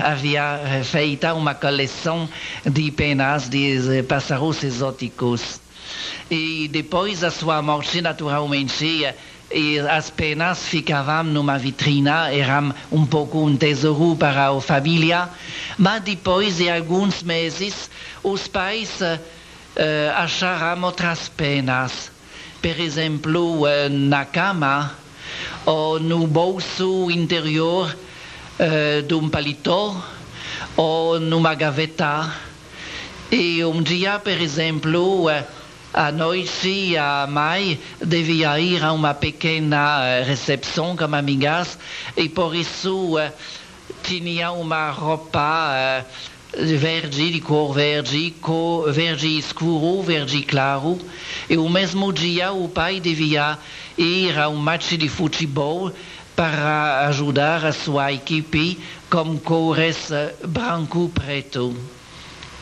havia 0.05 0.83
feito 0.85 1.29
uma 1.29 1.55
coleção 1.55 2.29
de 2.69 2.91
penas 2.91 3.49
de 3.49 4.03
pássaros 4.03 4.65
exóticos. 4.65 5.61
E 6.29 6.69
depois 6.69 7.21
da 7.21 7.31
sua 7.31 7.63
morte, 7.63 8.01
naturalmente, 8.01 9.07
e 9.55 9.79
as 9.79 10.11
penas 10.11 10.67
ficavam 10.67 11.25
numa 11.25 11.59
vitrina, 11.59 12.33
eram 12.33 12.75
um 12.91 13.07
pouco 13.07 13.47
um 13.47 13.57
tesouro 13.57 14.17
para 14.17 14.49
a 14.49 14.61
família, 14.61 15.29
mas 15.79 16.03
depois 16.03 16.57
de 16.57 16.71
alguns 16.71 17.23
meses, 17.23 17.91
os 18.25 18.49
pais 18.49 18.99
uh, 19.77 20.16
acharam 20.16 20.83
outras 20.83 21.29
penas. 21.29 22.11
Por 22.61 22.79
exemplo, 22.79 23.62
uh, 23.62 23.89
na 23.89 24.25
cama 24.25 24.95
ou 25.66 25.99
no 25.99 26.27
bolso 26.27 27.11
interior 27.11 27.95
uh, 28.59 29.03
de 29.03 29.14
um 29.14 29.29
paletó 29.29 29.97
ou 30.77 31.20
numa 31.20 31.55
gaveta. 31.55 32.33
E 33.31 33.64
um 33.64 33.83
dia, 33.83 34.18
por 34.18 34.33
exemplo, 34.33 35.27
à 35.93 36.12
noite 36.12 36.97
a 36.97 37.27
mãe 37.27 37.81
devia 38.01 38.59
ir 38.61 38.85
a 38.85 38.93
uma 38.93 39.14
pequena 39.14 40.23
recepção 40.23 40.97
com 40.97 41.14
amigas 41.14 41.79
e 42.16 42.29
por 42.29 42.55
isso 42.55 43.16
tinha 44.03 44.53
uma 44.53 44.91
roupa 44.91 46.05
verde, 46.57 47.31
de 47.31 47.41
cor 47.41 47.73
verde, 47.73 48.31
cor 48.41 48.93
verde 48.93 49.39
escuro, 49.39 50.03
verde 50.03 50.43
claro. 50.43 50.99
E 51.49 51.57
o 51.57 51.69
mesmo 51.69 52.13
dia 52.13 52.53
o 52.53 52.69
pai 52.69 53.01
devia 53.01 53.59
ir 53.97 54.39
a 54.39 54.49
um 54.49 54.57
match 54.57 54.93
de 54.93 55.09
futebol 55.09 55.93
para 56.37 57.07
ajudar 57.09 57.65
a 57.65 57.73
sua 57.73 58.13
equipe 58.13 58.79
com 59.11 59.39
cores 59.39 60.11
branco-preto. 60.47 61.77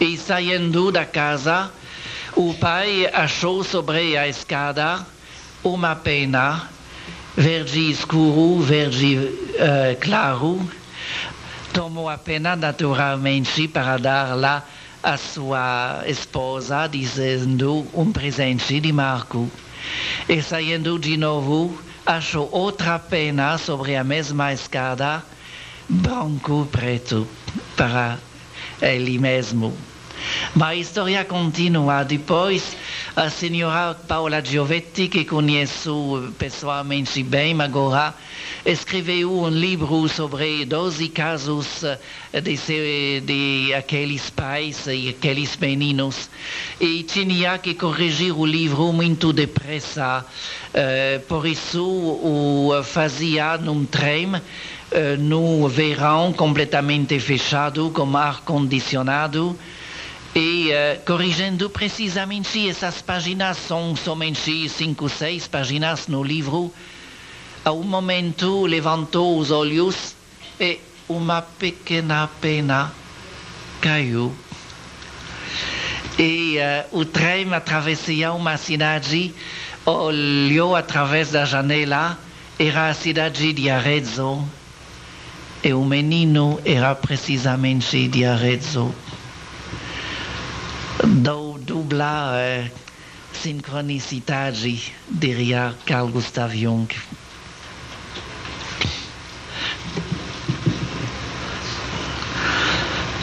E 0.00 0.16
saindo 0.16 0.90
da 0.90 1.04
casa, 1.04 1.70
o 2.34 2.54
pai 2.54 3.08
achou 3.12 3.62
sobre 3.62 4.16
a 4.16 4.26
escada 4.26 5.06
uma 5.62 5.94
pena 5.94 6.68
verde 7.36 7.90
escuro, 7.90 8.60
verde 8.60 9.16
uh, 9.16 9.96
claro, 10.00 10.60
tomou 11.72 12.08
a 12.08 12.18
pena 12.18 12.56
naturalmente 12.56 13.68
para 13.68 13.96
dar 13.96 14.34
lá 14.36 14.66
a 15.02 15.16
sua 15.16 16.02
esposa, 16.06 16.86
dizendo 16.86 17.86
um 17.94 18.12
presente 18.12 18.80
de 18.80 18.92
Marco. 18.92 19.50
E 20.28 20.42
saindo 20.42 20.98
de 20.98 21.16
novo, 21.16 21.80
achou 22.04 22.48
outra 22.52 22.98
pena 22.98 23.56
sobre 23.56 23.96
a 23.96 24.04
mesma 24.04 24.52
escada, 24.52 25.22
branco 25.88 26.68
preto, 26.70 27.26
para 27.76 28.18
ele 28.82 29.18
mesmo. 29.18 29.74
Mas 30.54 30.68
a 30.68 30.74
história 30.74 31.24
continua. 31.24 32.02
Depois, 32.04 32.76
a 33.16 33.30
senhora 33.30 33.94
Paula 33.94 34.44
Giovetti, 34.44 35.08
que 35.08 35.24
conheço 35.24 36.32
pessoalmente 36.38 37.22
bem 37.22 37.58
agora, 37.60 38.14
escreveu 38.64 39.32
um 39.32 39.48
livro 39.48 40.08
sobre 40.08 40.64
12 40.64 41.08
casos 41.08 41.82
de, 42.32 43.20
de 43.20 43.74
aqueles 43.74 44.30
pais 44.30 44.86
e 44.86 45.08
aqueles 45.08 45.56
meninos. 45.56 46.28
E 46.80 47.02
tinha 47.02 47.58
que 47.58 47.74
corrigir 47.74 48.38
o 48.38 48.44
livro 48.44 48.92
muito 48.92 49.32
depressa. 49.32 50.24
Uh, 50.70 51.20
por 51.26 51.46
isso, 51.46 51.84
o 51.84 52.70
fazia 52.84 53.56
num 53.58 53.84
trem 53.84 54.32
no 55.20 55.68
verão 55.68 56.32
completamente 56.32 57.18
fechado, 57.20 57.90
com 57.90 58.16
ar 58.16 58.40
condicionado 58.40 59.56
e 60.34 60.70
uh, 60.70 61.04
corrigindo 61.04 61.68
precisamente 61.68 62.68
essas 62.68 63.02
páginas, 63.02 63.56
são 63.58 63.96
somente 63.96 64.68
cinco, 64.68 65.08
seis 65.08 65.48
páginas 65.48 66.06
no 66.06 66.22
livro, 66.22 66.72
a 67.64 67.72
um 67.72 67.82
momento 67.82 68.66
levantou 68.66 69.38
os 69.38 69.50
olhos 69.50 70.14
e 70.58 70.80
uma 71.08 71.42
pequena 71.42 72.28
pena 72.40 72.92
caiu. 73.80 74.34
E 76.18 76.58
uh, 76.58 76.98
o 76.98 77.04
trem 77.04 77.52
atravessava 77.54 78.34
uma 78.34 78.56
cidade, 78.56 79.34
olhou 79.86 80.76
através 80.76 81.30
da 81.30 81.44
janela, 81.44 82.18
era 82.58 82.88
a 82.88 82.94
cidade 82.94 83.52
de 83.52 83.70
Arezzo, 83.70 84.44
e 85.62 85.72
o 85.72 85.84
menino 85.84 86.60
era 86.64 86.94
precisamente 86.94 88.08
de 88.08 88.24
Arezzo 88.24 88.94
do, 91.06 91.58
dubla 91.58 92.32
uh, 92.34 92.70
sincronicidade, 93.32 94.92
diria 95.08 95.74
Carl 95.86 96.08
Gustav 96.08 96.54
Jung. 96.54 96.88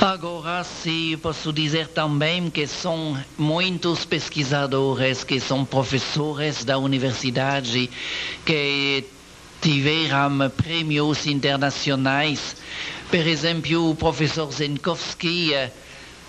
Agora, 0.07 0.63
se 0.63 1.17
posso 1.21 1.51
dizer 1.51 1.89
também 1.89 2.49
que 2.49 2.65
são 2.65 3.21
muitos 3.37 4.05
pesquisadores 4.05 5.25
que 5.25 5.37
são 5.37 5.65
professores 5.65 6.63
da 6.63 6.77
universidade 6.77 7.89
que 8.45 9.03
tiveram 9.59 10.49
prêmios 10.55 11.27
internacionais. 11.27 12.55
Por 13.09 13.27
exemplo, 13.27 13.89
o 13.89 13.95
professor 13.95 14.49
Zenkowski 14.49 15.51
uh, 15.51 15.71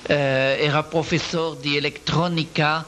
era 0.08 0.82
professor 0.82 1.54
de 1.54 1.76
eletrônica 1.76 2.84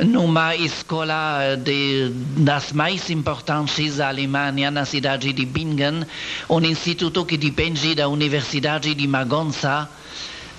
numa 0.00 0.56
escola 0.56 1.56
de, 1.56 2.10
das 2.38 2.72
mais 2.72 3.10
importantes 3.10 3.98
da 3.98 4.08
Alemanha, 4.08 4.72
na 4.72 4.84
cidade 4.84 5.32
de 5.32 5.46
Bingen, 5.46 6.04
um 6.50 6.60
instituto 6.62 7.24
que 7.24 7.36
depende 7.36 7.94
da 7.94 8.08
Universidade 8.08 8.92
de 8.92 9.06
Magonza, 9.06 9.88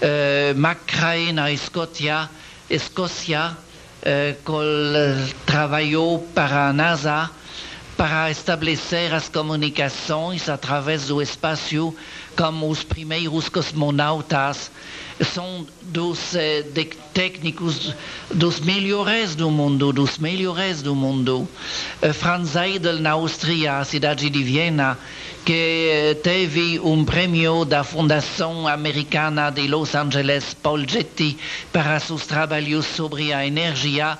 uh, 0.04 0.60
Macrae, 0.60 1.32
na 1.32 1.51
Escócia, 1.51 2.30
Escócia 2.70 3.56
uh, 3.56 4.36
que 4.36 5.36
trabalhou 5.45 6.20
para 6.34 6.70
a 6.70 6.74
NASA 6.74 7.32
para 7.95 8.32
estabelecer 8.32 9.14
as 9.14 9.30
comunicações 9.30 10.49
através 10.49 11.08
do 11.08 11.22
espaço 11.22 11.95
como 12.36 12.70
os 12.70 12.84
primeiros 12.84 13.49
cosmonautas 13.49 14.72
são 15.22 15.66
dos 15.82 16.36
eh, 16.36 16.66
técnicos 17.14 17.93
dos 18.34 18.60
melhores 18.60 19.36
do 19.36 19.51
mundo, 19.51 19.93
dos 19.93 20.18
melhores 20.18 20.82
do 20.82 20.95
mundo. 20.95 21.47
Eh, 22.01 22.12
Franz 22.14 22.49
Seidel, 22.49 22.99
na 22.99 23.12
Áustria, 23.12 23.78
a 23.78 23.86
cidade 23.86 24.30
de 24.30 24.43
Viena, 24.43 24.97
que 25.46 26.18
teve 26.24 26.80
um 26.80 27.04
prêmio 27.04 27.66
da 27.66 27.84
Fundação 27.84 28.66
Americana 28.66 29.50
de 29.50 29.68
Los 29.68 29.94
Angeles, 29.94 30.54
Paul 30.54 30.88
Getty, 30.88 31.38
para 31.72 32.00
seus 32.00 32.26
trabalhos 32.26 32.86
sobre 32.86 33.34
a 33.34 33.46
energia, 33.46 34.18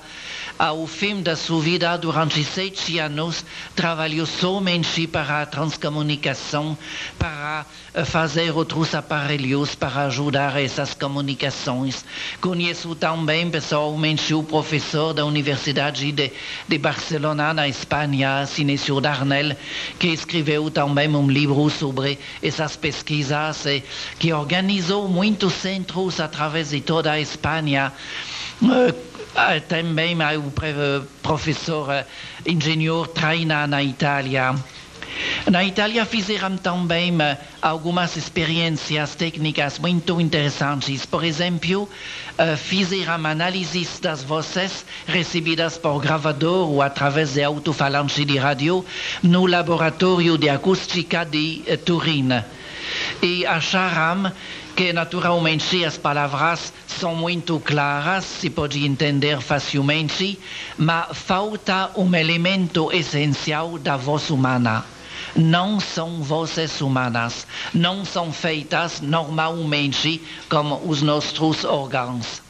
ao 0.58 0.86
fim 0.86 1.20
da 1.20 1.34
sua 1.34 1.60
vida, 1.60 1.96
durante 1.96 2.44
sete 2.44 2.98
anos, 2.98 3.44
trabalhou 3.74 4.24
somente 4.24 5.06
para 5.06 5.42
a 5.42 5.46
transcomunicação, 5.46 6.78
para 7.18 7.66
eh, 7.92 8.04
fazer 8.04 8.50
outros 8.52 8.94
aparelhos 8.94 9.74
para 9.74 10.06
ajudar 10.06 10.60
essas 10.60 10.94
comunicações. 10.94 12.04
Conheço 12.40 12.94
também 12.94 13.50
pessoalmente 13.50 14.32
o 14.32 14.42
professor 14.42 15.12
da 15.12 15.24
Universidade 15.24 16.12
de, 16.12 16.32
de 16.68 16.78
Barcelona, 16.78 17.52
na 17.52 17.68
Espanha, 17.68 18.46
Sinesio 18.46 19.00
Darnell, 19.00 19.56
que 19.98 20.08
escreveu 20.08 20.70
também 20.70 21.08
um 21.08 21.28
livro 21.28 21.68
sobre 21.68 22.18
essas 22.42 22.76
pesquisas 22.76 23.66
e 23.66 23.82
que 24.18 24.32
organizou 24.32 25.08
muitos 25.08 25.52
centros 25.54 26.20
através 26.20 26.70
de 26.70 26.80
toda 26.80 27.12
a 27.12 27.20
Espanha. 27.20 27.92
Uh, 29.34 29.60
também 29.68 30.16
o 30.38 30.52
professor 31.20 32.06
engenheiro 32.46 33.04
treina 33.08 33.66
na 33.66 33.82
Itália. 33.82 34.54
Na 35.50 35.64
Itália 35.64 36.04
fizeram 36.04 36.56
também 36.56 37.12
algumas 37.60 38.16
experiências 38.16 39.14
técnicas 39.14 39.78
muito 39.78 40.20
interessantes. 40.20 41.04
Por 41.04 41.24
exemplo, 41.24 41.88
fizeram 42.56 43.26
análises 43.26 44.00
das 44.00 44.22
vozes 44.22 44.84
recebidas 45.06 45.78
por 45.78 46.00
gravador 46.00 46.70
ou 46.70 46.82
através 46.82 47.34
de 47.34 47.42
alto-falante 47.42 48.24
de 48.24 48.38
rádio 48.38 48.84
no 49.22 49.46
laboratório 49.46 50.38
de 50.38 50.48
acústica 50.48 51.24
de 51.24 51.62
Turim. 51.84 52.30
E 53.22 53.46
acharam 53.46 54.32
que 54.74 54.92
naturalmente 54.92 55.84
as 55.84 55.96
palavras 55.96 56.72
são 56.86 57.14
muito 57.14 57.60
claras, 57.60 58.24
se 58.24 58.50
pode 58.50 58.84
entender 58.84 59.40
facilmente, 59.40 60.38
mas 60.76 61.16
falta 61.16 61.90
um 61.96 62.14
elemento 62.14 62.90
essencial 62.92 63.78
da 63.78 63.96
voz 63.96 64.30
humana. 64.30 64.84
Não 65.36 65.80
são 65.80 66.22
vozes 66.22 66.80
humanas, 66.80 67.46
não 67.72 68.04
são 68.04 68.32
feitas 68.32 69.00
normalmente 69.00 70.22
como 70.48 70.80
os 70.86 71.02
nossos 71.02 71.64
órgãos. 71.64 72.43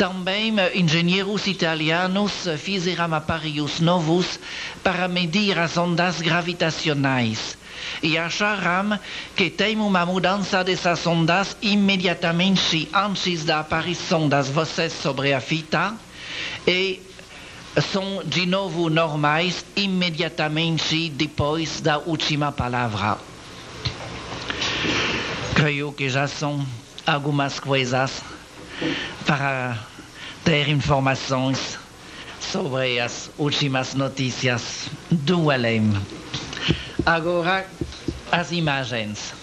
Também 0.00 0.54
engenheiros 0.72 1.46
italianos 1.46 2.48
fizeram 2.56 3.12
aparelhos 3.12 3.80
novos 3.80 4.40
para 4.82 5.06
medir 5.06 5.58
as 5.58 5.76
ondas 5.76 6.22
gravitacionais 6.22 7.58
e 8.02 8.16
acharam 8.16 8.98
que 9.36 9.50
tem 9.50 9.76
uma 9.76 10.06
mudança 10.06 10.64
dessas 10.64 11.06
ondas 11.06 11.54
imediatamente 11.60 12.88
antes 12.94 13.44
da 13.44 13.60
aparição 13.60 14.26
das 14.26 14.48
vozes 14.48 14.90
sobre 14.94 15.34
a 15.34 15.40
fita 15.42 15.94
e 16.66 17.02
são 17.92 18.22
de 18.24 18.46
novo 18.46 18.88
normais 18.88 19.66
imediatamente 19.76 21.10
depois 21.10 21.82
da 21.82 21.98
última 21.98 22.50
palavra. 22.50 23.18
Creio 25.54 25.92
que 25.92 26.08
já 26.08 26.26
são 26.26 26.66
algumas 27.06 27.60
coisas 27.60 28.22
para 29.26 29.89
ter 30.44 30.68
informações 30.68 31.78
sobre 32.40 33.00
as 33.00 33.30
últimas 33.38 33.94
notícias 33.94 34.88
do 35.10 35.50
além. 35.50 35.92
Agora, 37.04 37.66
as 38.32 38.52
imagens. 38.52 39.39